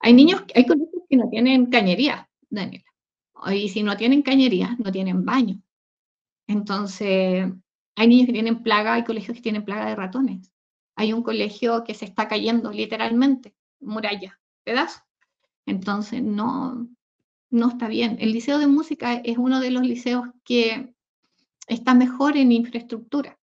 Hay 0.00 0.14
niños, 0.14 0.42
hay 0.54 0.66
colegios 0.66 0.95
que 1.08 1.16
no 1.16 1.28
tienen 1.28 1.66
cañería, 1.66 2.28
Daniela. 2.50 2.84
Y 3.52 3.68
si 3.68 3.82
no 3.82 3.96
tienen 3.96 4.22
cañería, 4.22 4.76
no 4.78 4.90
tienen 4.90 5.24
baño. 5.24 5.60
Entonces, 6.46 7.46
hay 7.96 8.08
niños 8.08 8.26
que 8.26 8.32
tienen 8.32 8.62
plaga, 8.62 8.94
hay 8.94 9.04
colegios 9.04 9.36
que 9.36 9.42
tienen 9.42 9.64
plaga 9.64 9.86
de 9.86 9.96
ratones. 9.96 10.50
Hay 10.94 11.12
un 11.12 11.22
colegio 11.22 11.84
que 11.84 11.94
se 11.94 12.06
está 12.06 12.28
cayendo 12.28 12.70
literalmente, 12.70 13.54
muralla, 13.80 14.40
pedazo. 14.64 15.00
Entonces, 15.66 16.22
no, 16.22 16.88
no 17.50 17.68
está 17.68 17.88
bien. 17.88 18.16
El 18.20 18.32
Liceo 18.32 18.58
de 18.58 18.66
Música 18.66 19.14
es 19.14 19.38
uno 19.38 19.60
de 19.60 19.70
los 19.70 19.82
liceos 19.82 20.28
que 20.44 20.94
está 21.66 21.94
mejor 21.94 22.36
en 22.36 22.52
infraestructura. 22.52 23.38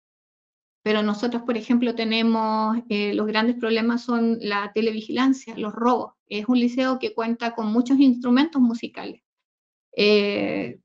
Pero 0.82 1.02
nosotros, 1.02 1.42
por 1.42 1.56
ejemplo, 1.56 1.94
tenemos, 1.94 2.78
eh, 2.88 3.12
los 3.14 3.26
grandes 3.26 3.56
problemas 3.56 4.02
son 4.02 4.38
la 4.40 4.72
televigilancia, 4.72 5.56
los 5.58 5.74
robos. 5.74 6.14
Es 6.26 6.48
un 6.48 6.58
liceo 6.58 6.98
que 6.98 7.14
cuenta 7.14 7.54
con 7.54 7.66
muchos 7.72 7.98
instrumentos 7.98 8.62
musicales. 8.62 9.22
Eh, 9.96 10.80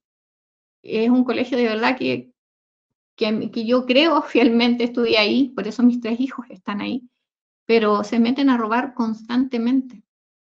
es 0.83 1.09
un 1.09 1.23
colegio 1.23 1.57
de 1.57 1.65
verdad 1.65 1.97
que, 1.97 2.31
que, 3.15 3.65
yo 3.65 3.85
creo 3.85 4.21
fielmente 4.23 4.83
estudié 4.83 5.17
ahí, 5.17 5.49
por 5.49 5.67
eso 5.67 5.83
mis 5.83 6.01
tres 6.01 6.19
hijos 6.19 6.45
están 6.49 6.81
ahí, 6.81 7.09
pero 7.65 8.03
se 8.03 8.19
meten 8.19 8.49
a 8.49 8.57
robar 8.57 8.93
constantemente 8.93 10.03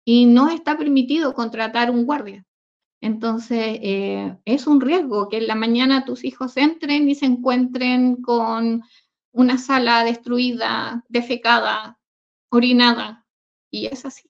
y 0.05 0.27
no 0.27 0.49
está 0.49 0.77
permitido 0.77 1.35
contratar 1.35 1.91
un 1.91 2.05
guardia. 2.07 2.45
Entonces, 3.01 3.79
eh, 3.83 4.37
es 4.45 4.67
un 4.67 4.81
riesgo 4.81 5.29
que 5.29 5.39
en 5.39 5.47
la 5.47 5.55
mañana 5.55 6.05
tus 6.05 6.25
hijos 6.25 6.57
entren 6.57 7.09
y 7.09 7.15
se 7.15 7.27
encuentren 7.27 8.17
con 8.17 8.83
una 9.39 9.57
sala 9.57 10.03
destruida, 10.03 11.05
defecada, 11.09 11.97
orinada. 12.51 13.25
Y 13.71 13.87
es 13.87 14.05
así. 14.05 14.29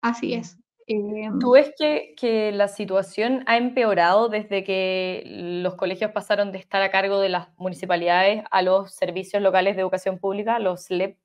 Así 0.00 0.32
es. 0.32 0.56
Em, 0.86 1.38
¿Tú 1.38 1.52
ves 1.52 1.74
que, 1.76 2.50
la 2.50 2.66
situación 2.68 3.44
ha 3.46 3.58
empeorado 3.58 4.30
desde 4.30 4.64
que 4.64 5.24
los 5.62 5.74
colegios 5.74 6.12
pasaron 6.12 6.52
de 6.52 6.58
estar 6.58 6.80
a 6.80 6.90
cargo 6.90 7.20
de 7.20 7.28
las 7.28 7.48
municipalidades 7.58 8.42
a 8.50 8.62
los 8.62 8.94
servicios 8.94 9.42
locales 9.42 9.76
de 9.76 9.82
educación 9.82 10.18
pública, 10.18 10.58
los 10.58 10.84
SLEP? 10.84 11.18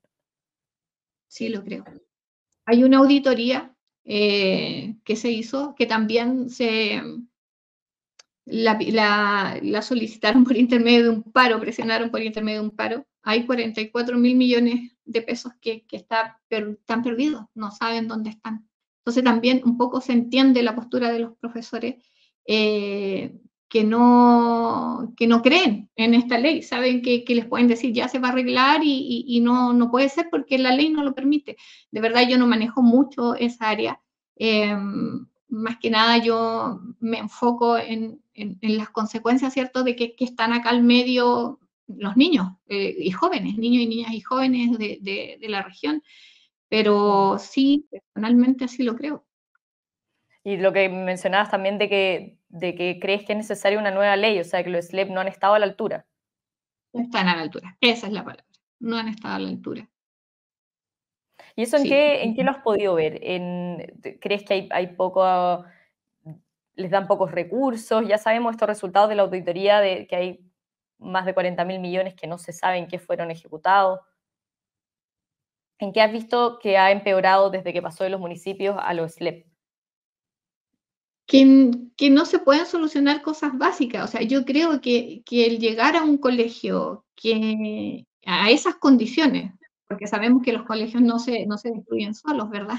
Sí, 1.30 1.48
lo 1.48 1.64
creo. 1.64 1.86
Hay 2.66 2.84
una 2.84 2.98
auditoría 2.98 3.74
eh, 4.04 4.98
que 5.06 5.16
se 5.16 5.32
hizo 5.32 5.74
que 5.76 5.86
también 5.86 6.50
se 6.50 7.02
la, 8.46 9.82
solicitaron 9.82 10.44
por 10.44 10.56
intermedio 10.56 11.04
de 11.04 11.10
un 11.10 11.24
paro, 11.24 11.60
presionaron 11.60 12.12
por 12.12 12.22
intermedio 12.22 12.62
de 12.62 12.68
un 12.68 12.76
paro. 12.76 13.06
Hay 13.24 13.46
44 13.46 14.18
mil 14.18 14.36
millones 14.36 14.92
de 15.04 15.22
pesos 15.22 15.54
que, 15.60 15.86
están 15.92 17.04
perdidos, 17.04 17.46
no 17.56 17.72
saben 17.72 18.08
dónde 18.08 18.30
están. 18.30 18.70
Entonces 19.00 19.24
también 19.24 19.62
un 19.66 19.78
poco 19.78 20.02
se 20.02 20.14
entiende 20.14 20.64
la 20.64 20.76
postura 20.76 21.12
de 21.12 21.20
los 21.20 21.38
profesores 21.38 21.96
eh, 22.48 23.36
que, 23.68 23.84
no, 23.84 25.14
que 25.18 25.28
no 25.28 25.42
creen 25.42 25.90
en 25.96 26.14
esta 26.14 26.38
ley, 26.38 26.62
saben 26.62 27.02
que, 27.02 27.24
les 27.28 27.46
pueden 27.46 27.68
decir 27.68 27.94
ya 27.94 28.08
se 28.08 28.20
va 28.20 28.30
a 28.30 28.32
arreglar 28.32 28.82
y, 28.84 29.40
no, 29.42 29.74
no 29.74 29.92
puede 29.92 30.10
ser 30.10 30.30
porque 30.30 30.58
la 30.58 30.76
ley 30.76 30.90
no 30.90 31.04
lo 31.04 31.16
permite. 31.16 31.58
De 31.92 32.02
verdad 32.02 32.28
yo 32.28 32.38
no 32.38 32.48
manejo 32.48 32.82
mucho 32.82 33.36
esa 33.36 33.70
área. 33.70 34.02
Em, 34.36 35.28
más 35.48 35.78
que 35.78 35.90
nada 35.90 36.18
yo 36.18 36.80
me 37.00 37.20
enfoco 37.20 37.78
en, 37.78 38.22
las 38.62 38.90
consecuencias, 38.90 39.54
¿cierto?, 39.54 39.84
de 39.84 39.96
que, 39.96 40.16
están 40.20 40.54
acá 40.54 40.70
al 40.70 40.84
medio 40.84 41.60
los 41.88 42.18
niños 42.18 42.48
eh, 42.68 42.96
y 42.98 43.12
jóvenes, 43.12 43.58
niños 43.58 43.84
y 43.84 43.88
niñas 43.88 44.12
y 44.12 44.22
jóvenes 44.22 44.78
de, 44.78 45.38
de 45.40 45.50
la 45.50 45.62
región. 45.62 46.02
Pero 46.68 47.38
sí, 47.40 47.88
personalmente 47.92 48.66
así 48.66 48.84
lo 48.84 48.96
creo. 48.96 49.26
Y 50.46 50.58
lo 50.58 50.72
que 50.74 50.90
mencionabas 50.90 51.50
también 51.50 51.80
de 51.80 51.90
que, 51.90 52.38
de 52.50 52.76
que 52.76 53.00
crees 53.02 53.26
que 53.26 53.34
es 53.34 53.38
necesaria 53.38 53.80
una 53.80 53.90
nueva 53.90 54.16
ley, 54.16 54.40
o 54.40 54.44
sea, 54.44 54.64
que 54.64 54.70
los 54.70 54.86
SLEP 54.86 55.10
no 55.10 55.20
han 55.20 55.28
estado 55.28 55.56
a 55.56 55.60
la 55.60 55.66
altura. 55.66 56.06
No 56.94 57.02
están 57.02 57.28
a 57.28 57.36
la 57.36 57.42
altura, 57.42 57.76
esa 57.82 58.06
es 58.06 58.14
la 58.14 58.24
palabra, 58.24 58.46
no 58.80 58.96
han 58.96 59.08
estado 59.08 59.36
a 59.36 59.40
la 59.40 59.50
altura. 59.50 59.90
¿Y 61.56 61.64
eso 61.64 61.78
en, 61.78 61.84
qué, 61.84 62.24
en 62.24 62.36
qué 62.36 62.44
lo 62.44 62.52
has 62.52 62.62
podido 62.62 62.96
ver? 62.96 63.20
¿En, 63.22 64.00
¿Crees 64.20 64.44
que 64.44 64.54
hay, 64.54 64.70
hay 64.72 64.88
poco, 64.88 65.64
les 66.76 66.92
dan 66.92 67.08
pocos 67.08 67.32
recursos? 67.32 68.06
Ya 68.08 68.18
sabemos 68.18 68.54
estos 68.54 68.68
resultados 68.68 69.10
de 69.10 69.16
la 69.16 69.24
auditoría 69.24 69.80
de 69.80 70.06
que 70.08 70.16
hay 70.16 70.46
más 70.98 71.26
de 71.26 71.34
40 71.34 71.64
mil 71.66 71.80
millones 71.80 72.14
que 72.16 72.28
no 72.28 72.38
se 72.38 72.52
saben 72.52 72.88
qué 72.88 73.00
fueron 73.00 73.32
ejecutados. 73.32 74.00
¿En 75.80 75.94
qué 75.94 76.02
has 76.02 76.12
visto 76.12 76.60
que 76.60 76.78
ha 76.78 76.92
empeorado 76.92 77.50
desde 77.50 77.74
que 77.74 77.82
pasó 77.82 78.04
de 78.04 78.10
los 78.10 78.20
municipios 78.20 78.76
a 78.80 78.94
los 78.94 79.14
SLEP? 79.14 79.46
Que, 81.28 81.72
que, 81.98 82.10
no 82.10 82.26
se 82.26 82.40
pueden 82.40 82.66
solucionar 82.66 83.22
cosas 83.22 83.58
básicas. 83.58 84.04
O 84.04 84.08
sea, 84.08 84.22
yo 84.22 84.46
creo 84.46 84.80
que, 84.80 85.24
que, 85.26 85.48
el 85.48 85.60
llegar 85.60 85.96
a 85.96 86.04
un 86.04 86.18
colegio 86.18 87.06
que 87.16 88.06
a 88.26 88.52
esas 88.52 88.76
condiciones, 88.76 89.52
porque 89.88 90.08
sabemos 90.08 90.42
que 90.44 90.54
los 90.54 90.64
colegios 90.64 91.02
no 91.02 91.20
se, 91.20 91.46
no 91.46 91.58
se 91.58 91.72
destruyen 91.72 92.16
solos, 92.16 92.50
¿verdad? 92.50 92.78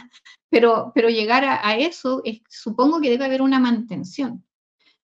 Pero, 0.51 0.93
pero 0.95 1.09
llegar 1.09 1.45
a, 1.45 1.77
eso, 1.77 2.23
supongo 2.49 3.01
que 3.01 3.11
debe 3.11 3.25
haber 3.25 3.43
una 3.43 3.61
mantención. 3.61 4.45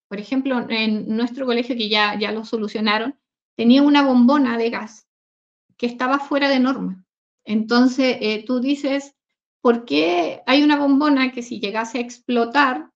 Por 0.08 0.18
ejemplo, 0.18 0.66
en 0.68 1.08
nuestro 1.16 1.46
colegio, 1.46 1.76
que 1.76 1.88
ya, 1.88 2.18
ya 2.18 2.32
lo 2.32 2.44
solucionaron, 2.44 3.18
tenía 3.56 3.82
una 3.82 4.02
bombona 4.02 4.58
de 4.58 4.70
gas 4.70 5.06
que 5.76 5.86
estaba 5.86 6.18
fuera 6.18 6.48
de 6.48 6.60
norma. 6.60 7.04
Entonces, 7.44 8.18
eh, 8.20 8.44
tú 8.46 8.60
dices, 8.60 9.14
¿por 9.60 9.84
qué 9.84 10.42
hay 10.46 10.62
una 10.62 10.78
bombona 10.78 11.32
que 11.32 11.42
si 11.42 11.60
llegase 11.60 11.98
a 11.98 12.02
explotar 12.02 12.90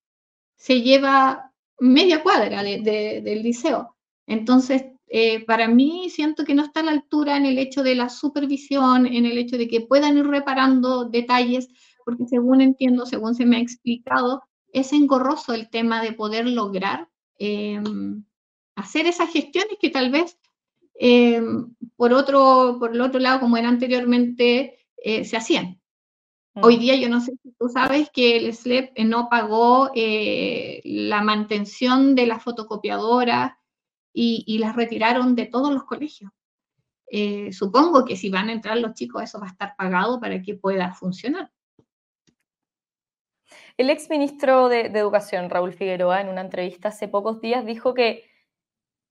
se 0.57 0.81
lleva 0.81 1.53
media 1.79 2.23
cuadra 2.23 2.63
del 2.63 3.43
liceo? 3.43 3.95
Entonces, 4.25 4.85
eh, 5.09 5.45
para 5.45 5.67
mí 5.67 6.09
siento 6.09 6.43
que 6.43 6.53
no 6.53 6.63
está 6.63 6.81
a 6.81 6.83
la 6.83 6.91
altura 6.91 7.37
en 7.37 7.45
el 7.45 7.57
hecho 7.57 7.81
de 7.81 7.95
la 7.95 8.09
supervisión, 8.09 9.05
en 9.05 9.25
el 9.25 9.37
hecho 9.37 9.57
de 9.57 9.67
que 9.67 9.81
puedan 9.81 10.17
ir 10.17 10.27
reparando 10.27 11.05
detalles, 11.05 11.69
porque 12.03 12.25
según 12.27 12.61
entiendo, 12.61 13.05
según 13.05 13.33
se 13.33 13.45
me 13.45 13.57
ha 13.57 13.61
explicado, 13.61 14.43
es 14.73 14.91
engorroso 14.91 15.53
el 15.53 15.69
tema 15.69 16.01
de 16.01 16.11
poder 16.11 16.45
lograr 16.47 17.09
em, 17.39 18.25
hacer 18.75 19.07
esas 19.07 19.31
gestiones 19.31 19.77
que 19.79 19.89
tal 19.89 20.11
vez 20.11 20.37
em, 20.99 21.73
por, 21.95 22.13
otro, 22.13 22.77
por 22.79 22.93
el 22.93 23.01
otro 23.01 23.19
lado, 23.19 23.39
como 23.39 23.55
era 23.55 23.69
anteriormente, 23.69 24.79
eh, 24.97 25.23
se 25.23 25.37
hacían. 25.37 25.79
Hoy 26.53 26.77
mm. 26.77 26.79
día 26.79 26.95
yo 26.95 27.07
no 27.07 27.21
sé 27.21 27.33
si 27.41 27.51
tú 27.57 27.69
sabes 27.69 28.09
que 28.11 28.35
el 28.37 28.53
SLEP 28.53 28.97
no 28.99 29.29
pagó 29.29 29.91
eh, 29.95 30.81
la 30.83 31.21
mantención 31.21 32.15
de 32.15 32.25
las 32.25 32.43
fotocopiadoras 32.43 33.53
y, 34.13 34.57
las 34.57 34.75
retiraron 34.75 35.35
de 35.35 35.45
todos 35.45 35.73
los 35.73 35.83
colegios. 35.83 36.31
Eh, 37.09 37.53
supongo 37.53 38.03
que 38.03 38.15
si 38.15 38.29
van 38.29 38.49
a 38.49 38.53
entrar 38.53 38.77
los 38.77 38.93
chicos 38.93 39.23
eso 39.23 39.39
va 39.39 39.47
a 39.47 39.51
estar 39.51 39.75
pagado 39.77 40.19
para 40.19 40.41
que 40.41 40.55
pueda 40.55 40.93
funcionar. 40.93 41.51
El 43.77 43.89
ex 43.89 44.09
ministro 44.09 44.69
de, 44.69 44.87
Educación, 44.87 45.49
Raúl 45.49 45.71
Figueroa, 45.71 46.19
en 46.19 46.29
una 46.29 46.41
entrevista 46.41 46.89
hace 46.89 47.07
pocos 47.07 47.39
días 47.39 47.65
dijo 47.65 47.93
que, 47.93 48.25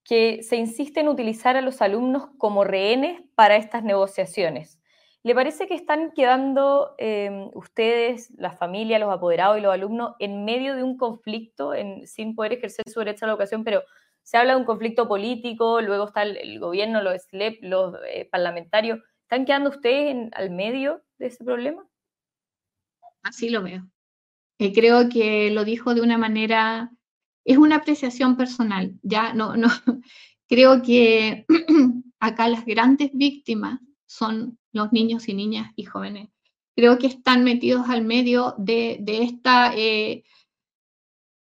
que 0.05 0.43
se 0.43 0.57
insiste 0.57 1.01
en 1.01 1.09
utilizar 1.09 1.57
a 1.57 1.63
los 1.63 1.81
alumnos 1.81 2.29
como 2.37 2.65
rehenes 2.65 3.23
para 3.35 3.57
estas 3.57 3.85
negociaciones. 3.85 4.81
¿Le 5.27 5.35
parece 5.35 5.67
que 5.67 5.75
están 5.75 6.13
quedando 6.13 6.95
em, 6.99 7.51
ustedes, 7.55 8.31
la 8.39 8.53
familia, 8.53 9.01
los 9.01 9.13
apoderados 9.13 9.59
y 9.59 9.61
los 9.61 9.75
alumnos 9.75 10.15
en 10.21 10.45
medio 10.45 10.77
de 10.77 10.85
un 10.85 10.97
conflicto 10.97 11.73
sin 12.05 12.37
poder 12.37 12.53
ejercer 12.53 12.85
su 12.89 13.01
derecho 13.01 13.25
a 13.25 13.27
la 13.27 13.33
educación? 13.33 13.65
Pero 13.65 13.83
se 14.27 14.37
habla 14.37 14.55
de 14.55 14.59
un 14.59 14.67
conflicto 14.67 15.07
político, 15.07 15.81
luego 15.81 16.07
está 16.07 16.25
el, 16.25 16.59
gobierno, 16.59 17.01
los 17.01 17.23
SLEP, 17.23 17.63
los 17.63 17.95
eh, 18.09 18.25
parlamentarios. 18.25 18.99
¿Están 19.23 19.45
quedando 19.45 19.71
ustedes 19.71 20.31
al 20.33 20.51
medio 20.51 21.05
de 21.19 21.27
ese 21.27 21.45
problema? 21.45 21.87
Así 23.23 23.51
lo 23.51 23.63
veo. 23.63 23.89
Eh, 24.59 24.73
creo 24.73 25.09
que 25.09 25.53
lo 25.53 25.65
dijo 25.65 25.95
de 25.95 26.01
una 26.01 26.19
manera, 26.19 26.91
es 27.45 27.57
una 27.57 27.77
apreciación 27.77 28.37
personal, 28.37 28.99
ya 29.03 29.33
no, 29.33 29.57
no, 29.57 29.69
creo 30.49 30.83
que 30.83 31.47
acá 32.19 32.49
las 32.49 32.67
grandes 32.67 33.13
víctimas 33.13 33.79
son 34.07 34.59
los 34.73 34.93
niños 34.93 35.29
y 35.29 35.35
niñas 35.35 35.73
y 35.77 35.85
jóvenes. 35.85 36.31
Creo 36.75 36.99
que 36.99 37.07
están 37.07 37.45
metidos 37.45 37.89
al 37.89 38.05
medio 38.05 38.57
de, 38.59 39.01
esta, 39.07 39.73
eh, 39.77 40.25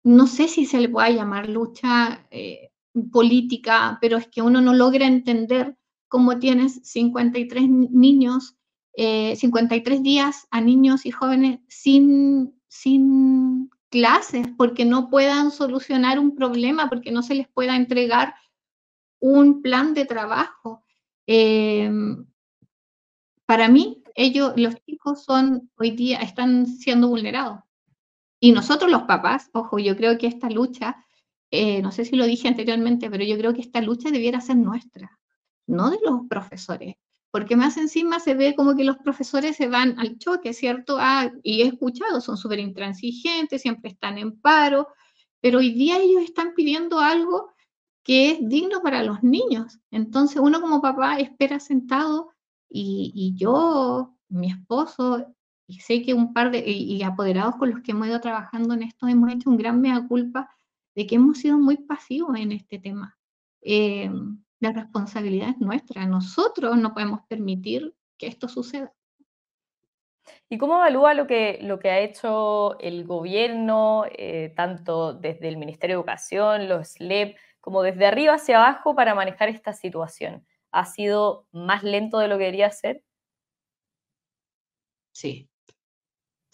no 0.07 0.25
sé 0.25 0.47
si 0.47 0.65
se 0.65 0.79
le 0.79 0.87
puede 0.87 1.15
llamar 1.15 1.49
lucha 1.49 2.25
eh, 2.31 2.71
política, 3.11 3.97
pero 3.99 4.15
es 4.15 4.27
que 4.27 4.41
uno 4.41 4.61
no 4.61 4.73
logra 4.73 5.05
entender 5.05 5.75
cómo 6.07 6.39
tienes 6.39 6.79
53 6.83 7.69
niños, 7.69 8.55
53 8.95 9.99
eh, 9.99 10.01
días 10.01 10.47
a 10.49 10.61
niños 10.61 11.05
y 11.05 11.11
jóvenes 11.11 11.59
sin, 11.67 12.57
sin 12.69 13.69
clases, 13.89 14.47
porque 14.57 14.85
no 14.85 15.09
puedan 15.09 15.51
solucionar 15.51 16.19
un 16.19 16.35
problema, 16.35 16.87
porque 16.87 17.11
no 17.11 17.21
se 17.21 17.35
les 17.35 17.49
pueda 17.49 17.75
entregar 17.75 18.33
un 19.19 19.61
plan 19.61 19.93
de 19.93 20.05
trabajo. 20.05 20.85
Para 23.45 23.67
mí, 23.67 24.03
ellos, 24.15 24.53
los 24.55 24.75
chicos 24.85 25.25
son 25.25 25.69
hoy 25.77 25.91
día, 25.91 26.19
están 26.19 26.65
siendo 26.65 27.09
vulnerados. 27.09 27.66
Y 28.39 28.51
nosotros 28.51 28.91
los 28.91 29.03
papás, 29.03 29.50
ojo, 29.53 29.79
yo 29.79 29.96
creo 29.96 30.17
que 30.17 30.27
esta 30.27 30.50
lucha, 30.50 31.03
eh, 31.51 31.82
no 31.82 31.91
sé 31.91 32.06
si 32.06 32.15
lo 32.15 32.25
dije 32.25 32.48
anteriormente, 32.48 33.10
pero 33.10 33.24
yo 33.24 33.38
creo 33.38 33.53
que 33.53 33.62
esta 33.62 33.82
lucha 33.82 34.12
debiera 34.12 34.41
ser 34.41 34.58
nuestra, 34.58 35.20
no 35.65 35.89
de 35.89 36.00
los 36.03 36.22
profesores, 36.29 36.96
porque 37.32 37.56
más 37.56 37.77
encima 37.77 38.20
se 38.20 38.36
ve 38.36 38.56
como 38.56 38.75
que 38.75 38.84
los 38.84 38.98
profesores 38.98 39.56
se 39.56 39.67
van 39.67 40.00
al 40.00 40.17
choque, 40.17 40.53
¿cierto? 40.53 40.98
Ah, 41.00 41.32
y 41.44 41.62
he 41.62 41.67
escuchado, 41.67 42.22
son 42.22 42.38
súper 42.38 42.60
intransigentes, 42.60 43.62
siempre 43.62 43.91
están 43.91 44.17
en 44.17 44.39
paro, 44.39 44.88
pero 45.41 45.60
hoy 45.60 45.72
día 45.74 46.00
ellos 46.00 46.24
están 46.24 46.53
pidiendo 46.53 47.00
algo 47.00 47.51
que 48.03 48.32
es 48.32 48.38
digno 48.41 48.82
para 48.82 49.03
los 49.03 49.22
niños. 49.22 49.79
Entonces 49.91 50.38
uno 50.41 50.62
como 50.62 50.82
papá 50.82 51.19
espera 51.19 51.60
sentado 51.60 52.32
y, 52.69 53.34
yo, 53.36 54.15
mi 54.30 54.50
esposo, 54.52 55.26
y 55.67 55.80
sé 55.82 56.01
que 56.01 56.13
un 56.13 56.34
par 56.34 56.51
de, 56.51 56.60
y, 56.60 57.01
apoderados 57.03 57.56
con 57.58 57.69
los 57.69 57.82
que 57.82 57.91
hemos 57.91 58.08
ido 58.08 58.19
trabajando 58.21 58.73
en 58.73 58.84
esto, 58.84 59.08
hemos 59.08 59.32
hecho 59.32 59.49
un 59.49 59.58
gran 59.58 59.82
mea 59.82 60.06
culpa 60.08 60.49
de 60.95 61.06
que 61.06 61.15
hemos 61.15 61.39
sido 61.39 61.58
muy 61.58 61.77
pasivos 61.77 62.38
en 62.38 62.51
este 62.51 62.80
tema. 62.80 63.17
Eh, 63.62 64.10
la 64.60 64.71
responsabilidad 64.71 65.49
es 65.49 65.60
nuestra. 65.60 66.06
Nosotros 66.08 66.77
no 66.77 66.93
podemos 66.93 67.21
permitir 67.27 67.93
que 68.17 68.27
esto 68.27 68.47
suceda. 68.47 68.93
¿Y 70.49 70.58
cómo 70.58 70.75
evalúa 70.75 71.13
lo 71.13 71.27
que, 71.27 71.60
lo 71.62 71.80
que 71.80 71.89
ha 71.89 71.99
hecho 71.99 72.80
el 72.80 73.06
gobierno, 73.06 74.06
eh, 74.17 74.53
tanto 74.56 75.13
desde 75.13 75.47
el 75.47 75.58
Ministerio 75.58 75.97
de 75.97 75.99
Educación, 75.99 76.67
los 76.67 76.93
SLEP, 76.93 77.38
como 77.60 77.84
desde 77.84 78.06
arriba 78.06 78.34
hacia 78.34 78.58
abajo 78.58 78.95
para 78.95 79.13
manejar 79.13 79.49
esta 79.49 79.73
situación? 79.73 80.45
ha 80.71 80.86
sido 80.86 81.47
más 81.51 81.84
lento 81.84 82.19
de 82.19 82.27
lo 82.27 82.38
que 82.38 82.45
debería 82.45 82.71
ser? 82.71 83.03
Sí, 85.12 85.49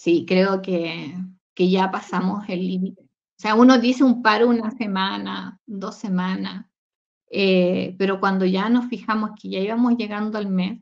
sí, 0.04 0.26
creo 0.28 0.62
que, 0.62 1.16
que 1.56 1.70
ya 1.70 1.90
pasamos 1.92 2.44
el 2.50 2.68
límite. 2.68 3.04
O 3.04 3.40
sea, 3.44 3.56
uno 3.56 3.78
dice 3.80 4.04
un 4.04 4.22
paro 4.22 4.50
una 4.50 4.72
semana, 4.72 5.60
dos 5.66 5.96
semanas, 5.96 6.66
eh, 7.32 7.96
pero 7.98 8.20
cuando 8.20 8.46
ya 8.46 8.70
nos 8.70 8.88
fijamos 8.88 9.32
que 9.42 9.50
ya 9.50 9.60
íbamos 9.60 9.96
llegando 9.98 10.38
al 10.38 10.50
mes, 10.50 10.82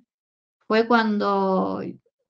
fue 0.68 0.88
cuando 0.88 1.82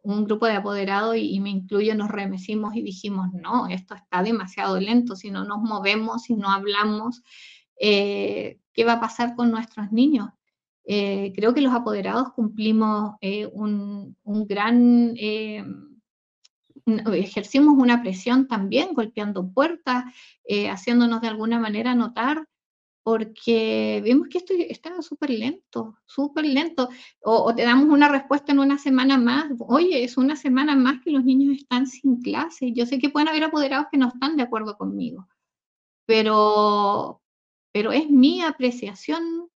un 0.04 0.26
grupo 0.26 0.48
de 0.48 0.56
apoderados, 0.56 1.16
y, 1.16 1.40
me 1.40 1.50
incluyo, 1.52 1.96
nos 1.96 2.10
remecimos 2.10 2.76
y 2.76 2.82
dijimos, 2.82 3.28
no, 3.34 3.68
esto 3.68 3.96
está 3.96 4.24
demasiado 4.24 4.80
lento, 4.80 5.16
si 5.16 5.32
no 5.32 5.46
nos 5.46 5.60
movemos, 5.60 6.24
si 6.24 6.36
no 6.36 6.50
hablamos, 6.50 7.22
eh, 7.80 8.60
¿qué 8.74 8.84
va 8.84 8.94
a 8.94 9.02
pasar 9.02 9.36
con 9.36 9.52
nuestros 9.52 9.92
niños? 9.92 10.30
Eh, 10.84 11.32
creo 11.36 11.54
que 11.54 11.62
los 11.62 11.74
apoderados 11.74 12.34
cumplimos 12.34 13.16
eh, 13.22 13.46
un, 13.46 14.16
gran, 14.26 15.14
eh, 15.18 15.64
ejercimos 17.13 17.76
una 17.78 18.02
presión 18.02 18.48
también, 18.48 18.94
golpeando 18.94 19.52
puertas, 19.52 20.06
haciéndonos 20.70 21.22
de 21.22 21.28
alguna 21.28 21.60
manera 21.60 21.96
notar, 21.96 22.46
porque 23.04 24.02
vimos 24.04 24.28
que 24.30 24.38
esto 24.38 24.54
estaba 24.70 25.02
súper 25.02 25.32
lento, 25.32 25.98
súper 26.06 26.46
lento, 26.46 26.89
o, 27.24 27.54
te 27.56 27.63
damos 27.63 27.89
una 27.89 28.08
respuesta 28.08 28.52
en 28.52 28.60
una 28.60 28.78
semana 28.78 29.17
más, 29.17 29.52
oye, 29.60 30.04
es 30.04 30.17
una 30.17 30.36
semana 30.36 30.76
más 30.76 31.02
que 31.02 31.12
los 31.12 31.24
niños 31.24 31.58
están 31.58 31.88
sin 31.88 32.22
clase, 32.22 32.74
yo 32.74 32.86
sé 32.86 33.00
que 33.00 33.10
pueden 33.10 33.30
haber 33.30 33.44
apoderados 33.44 33.88
que 33.91 33.98
no 33.98 34.10
están 34.10 34.38
de 34.38 34.44
acuerdo 34.44 34.78
conmigo, 34.78 35.28
pero, 36.06 37.22
pero 37.72 37.91
es 37.91 38.10
mi 38.10 38.41
apreciación 38.41 39.50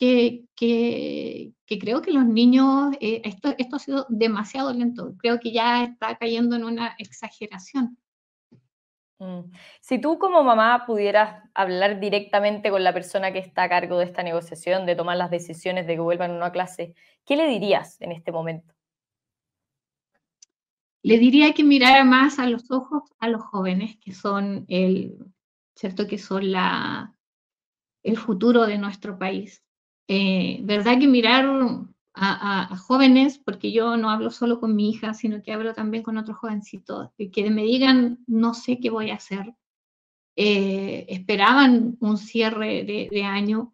que, 0.00 1.52
creo 1.66 2.02
que 2.02 2.10
los 2.10 2.24
niños, 2.24 2.94
eh, 3.00 3.20
esto, 3.24 3.54
esto 3.58 3.76
ha 3.76 3.78
sido 3.78 4.06
demasiado 4.08 4.72
lento, 4.72 5.14
creo 5.18 5.38
que 5.38 5.52
ya 5.52 5.84
está 5.84 6.16
cayendo 6.16 6.56
en 6.56 6.64
una 6.64 6.94
exageración. 6.98 7.98
Mm. 9.18 9.52
Si 9.82 10.00
tú 10.00 10.18
como 10.18 10.42
mamá 10.42 10.86
pudieras 10.86 11.44
hablar 11.52 12.00
directamente 12.00 12.70
con 12.70 12.82
la 12.82 12.94
persona 12.94 13.32
que 13.32 13.38
está 13.38 13.64
a 13.64 13.68
cargo 13.68 13.98
de 13.98 14.06
esta 14.06 14.22
negociación, 14.22 14.86
de 14.86 14.96
tomar 14.96 15.18
las 15.18 15.30
decisiones 15.30 15.86
de 15.86 15.94
que 15.94 16.00
vuelvan 16.00 16.30
a 16.30 16.36
una 16.36 16.52
clase, 16.52 16.94
¿qué 17.26 17.36
le 17.36 17.46
dirías 17.46 18.00
en 18.00 18.12
este 18.12 18.32
momento? 18.32 18.74
Le 21.02 21.18
diría 21.18 21.52
que 21.52 21.62
mirara 21.62 22.04
más 22.04 22.38
a 22.38 22.46
los 22.46 22.70
ojos 22.70 23.02
a 23.18 23.28
los 23.28 23.42
jóvenes, 23.42 23.98
que 24.02 24.12
son 24.12 24.64
el, 24.68 25.18
¿cierto? 25.74 26.06
Que 26.06 26.18
son 26.18 26.50
la, 26.50 27.14
el 28.02 28.16
futuro 28.16 28.66
de 28.66 28.78
nuestro 28.78 29.18
país. 29.18 29.62
Eh, 30.12 30.58
¿verdad? 30.64 30.98
Que 30.98 31.06
mirar 31.06 31.46
a, 32.14 32.76
jóvenes, 32.78 33.38
porque 33.38 33.70
yo 33.70 33.96
no 33.96 34.10
hablo 34.10 34.32
solo 34.32 34.58
con 34.58 34.74
mi 34.74 34.90
hija, 34.90 35.14
sino 35.14 35.40
que 35.40 35.52
hablo 35.52 35.72
también 35.72 36.02
con 36.02 36.18
otros 36.18 36.36
jovencitos, 36.36 37.10
que 37.32 37.48
me 37.50 37.62
digan, 37.62 38.18
no 38.26 38.52
sé 38.52 38.80
qué 38.80 38.90
voy 38.90 39.10
a 39.10 39.14
hacer. 39.14 39.54
Eh, 40.34 41.06
esperaban 41.08 41.96
un 42.00 42.18
cierre 42.18 42.82
de, 42.84 43.22
año, 43.22 43.72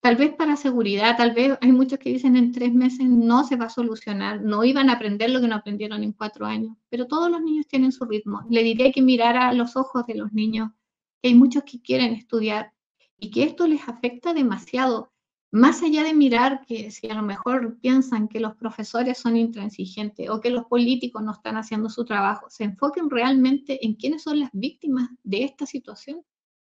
tal 0.00 0.14
vez 0.14 0.32
para 0.34 0.54
seguridad, 0.54 1.16
tal 1.16 1.32
vez 1.34 1.58
hay 1.60 1.72
muchos 1.72 1.98
que 1.98 2.10
dicen 2.10 2.36
en 2.36 2.52
tres 2.52 2.72
meses 2.72 3.08
no 3.08 3.42
se 3.42 3.56
va 3.56 3.64
a 3.64 3.70
solucionar, 3.70 4.42
no 4.42 4.62
iban 4.62 4.90
a 4.90 4.92
aprender 4.92 5.30
lo 5.30 5.40
que 5.40 5.48
no 5.48 5.56
aprendieron 5.56 6.04
en 6.04 6.12
cuatro 6.12 6.46
años, 6.46 6.76
pero 6.88 7.08
todos 7.08 7.28
los 7.32 7.42
niños 7.42 7.66
tienen 7.66 7.90
su 7.90 8.04
ritmo. 8.04 8.46
Le 8.48 8.62
diría 8.62 8.92
que 8.92 9.02
mirara 9.02 9.52
los 9.52 9.76
ojos 9.76 10.06
de 10.06 10.14
los 10.14 10.32
niños, 10.32 10.70
que 11.20 11.30
hay 11.30 11.34
muchos 11.34 11.64
que 11.64 11.82
quieren 11.82 12.12
estudiar 12.12 12.72
y 13.18 13.32
que 13.32 13.42
esto 13.42 13.66
les 13.66 13.88
afecta 13.88 14.34
demasiado 14.34 15.13
más 15.54 15.84
allá 15.84 16.02
de 16.02 16.14
mirar 16.14 16.66
que 16.66 16.90
si 16.90 17.08
a 17.08 17.14
lo 17.14 17.22
mejor 17.22 17.78
piensan 17.78 18.26
que 18.26 18.40
los 18.40 18.56
profesores 18.56 19.18
son 19.18 19.36
intransigentes 19.36 20.28
o 20.28 20.40
que 20.40 20.50
los 20.50 20.64
políticos 20.64 21.22
no 21.22 21.30
están 21.30 21.56
haciendo 21.56 21.88
su 21.88 22.04
trabajo, 22.04 22.50
se 22.50 22.64
enfoquen 22.64 23.08
realmente 23.08 23.86
en 23.86 23.94
quiénes 23.94 24.24
son 24.24 24.40
las 24.40 24.50
víctimas 24.52 25.10
de 25.22 25.44
esta 25.44 25.64
situación, 25.64 26.24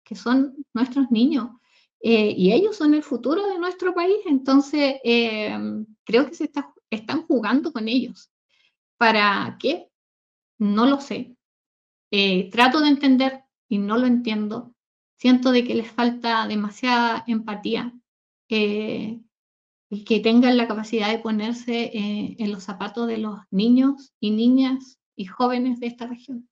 que 0.05 0.15
son 0.15 0.55
nuestros 0.75 1.11
niños. 1.11 1.49
Eh, 1.99 2.35
y 2.37 2.53
ellos 2.53 2.77
son 2.77 2.93
el 2.93 3.03
futuro 3.03 3.47
de 3.47 3.59
nuestro 3.59 3.95
país, 3.95 4.19
entonces 4.27 4.97
eh, 5.03 5.57
creo 6.05 6.27
que 6.27 6.35
se 6.35 6.51
están 6.91 7.23
jugando 7.23 7.73
con 7.73 7.89
ellos. 7.89 8.31
¿Para 8.99 9.57
qué? 9.59 9.89
No 10.59 10.85
lo 10.85 11.01
sé. 11.01 11.35
Eh, 12.11 12.51
trato 12.51 12.83
de 12.83 12.89
entender 12.89 13.45
y 13.67 13.79
no 13.79 13.97
lo 13.97 14.07
entiendo. 14.07 14.75
Siento 15.17 15.53
de 15.53 15.65
que 15.65 15.75
les 15.75 15.91
falta 15.91 16.47
demasiada 16.47 17.25
empatía 17.27 17.95
eh, 18.57 19.21
que 20.07 20.21
tengan 20.21 20.57
la 20.57 20.69
capacidad 20.69 21.11
de 21.11 21.19
ponerse 21.19 21.85
eh, 21.85 22.37
en 22.39 22.53
los 22.53 22.63
zapatos 22.63 23.09
de 23.09 23.19
los 23.19 23.41
niños 23.51 24.13
y 24.21 24.31
niñas 24.31 24.99
y 25.17 25.25
jóvenes 25.25 25.81
de 25.81 25.89
esta 25.89 26.07
región. 26.07 26.49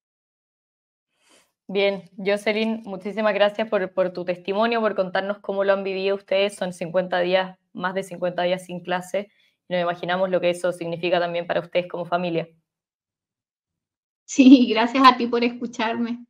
Bien, 1.68 2.10
Jocelyn, 2.18 2.82
muchísimas 2.84 3.34
gracias 3.34 3.68
por, 3.68 3.94
por, 3.94 4.12
tu 4.12 4.24
testimonio, 4.24 4.80
por 4.80 4.96
contarnos 4.96 5.38
cómo 5.38 5.62
lo 5.62 5.72
han 5.72 5.84
vivido 5.84 6.16
ustedes. 6.16 6.56
Son 6.56 6.72
50 6.72 7.20
días, 7.20 7.56
más 7.72 7.94
de 7.94 8.02
50 8.02 8.42
días 8.42 8.64
sin 8.66 8.80
clase, 8.80 9.30
nos 9.68 9.80
imaginamos 9.80 10.28
lo 10.28 10.40
que 10.40 10.50
eso 10.50 10.72
significa 10.72 11.20
también 11.20 11.46
para 11.46 11.60
ustedes 11.60 11.86
como 11.88 12.04
familia. 12.04 12.48
Sí, 14.24 14.66
gracias 14.70 15.04
a 15.06 15.16
ti 15.16 15.26
por 15.28 15.44
escucharme. 15.44 16.26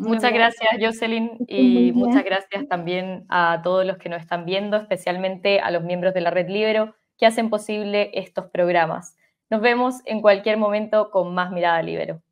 Muchas 0.00 0.32
gracias, 0.32 0.70
Jocelyn, 0.80 1.38
y 1.46 1.92
muchas 1.92 2.24
gracias 2.24 2.66
también 2.68 3.24
a 3.28 3.60
todos 3.62 3.84
los 3.84 3.98
que 3.98 4.08
nos 4.08 4.20
están 4.20 4.44
viendo, 4.44 4.76
especialmente 4.76 5.60
a 5.60 5.70
los 5.70 5.82
miembros 5.82 6.14
de 6.14 6.20
la 6.22 6.30
Red 6.30 6.48
Libero 6.48 6.94
que 7.18 7.26
hacen 7.26 7.50
posible 7.50 8.10
estos 8.14 8.46
programas. 8.46 9.16
Nos 9.50 9.60
vemos 9.60 9.96
en 10.06 10.22
cualquier 10.22 10.56
momento 10.56 11.10
con 11.10 11.34
más 11.34 11.52
Mirada 11.52 11.82
Libero. 11.82 12.22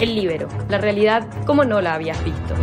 El 0.00 0.14
Libero, 0.16 0.48
la 0.68 0.78
realidad 0.78 1.26
como 1.46 1.64
no 1.64 1.80
la 1.80 1.94
habías 1.94 2.22
visto. 2.24 2.54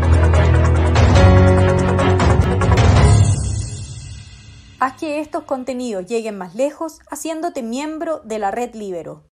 Haz 4.79 4.99
que 4.99 5.19
estos 5.19 5.43
contenidos 5.43 6.07
lleguen 6.07 6.37
más 6.37 6.55
lejos 6.55 6.99
haciéndote 7.09 7.61
miembro 7.61 8.19
de 8.23 8.39
la 8.39 8.51
Red 8.51 8.73
Libero. 8.73 9.30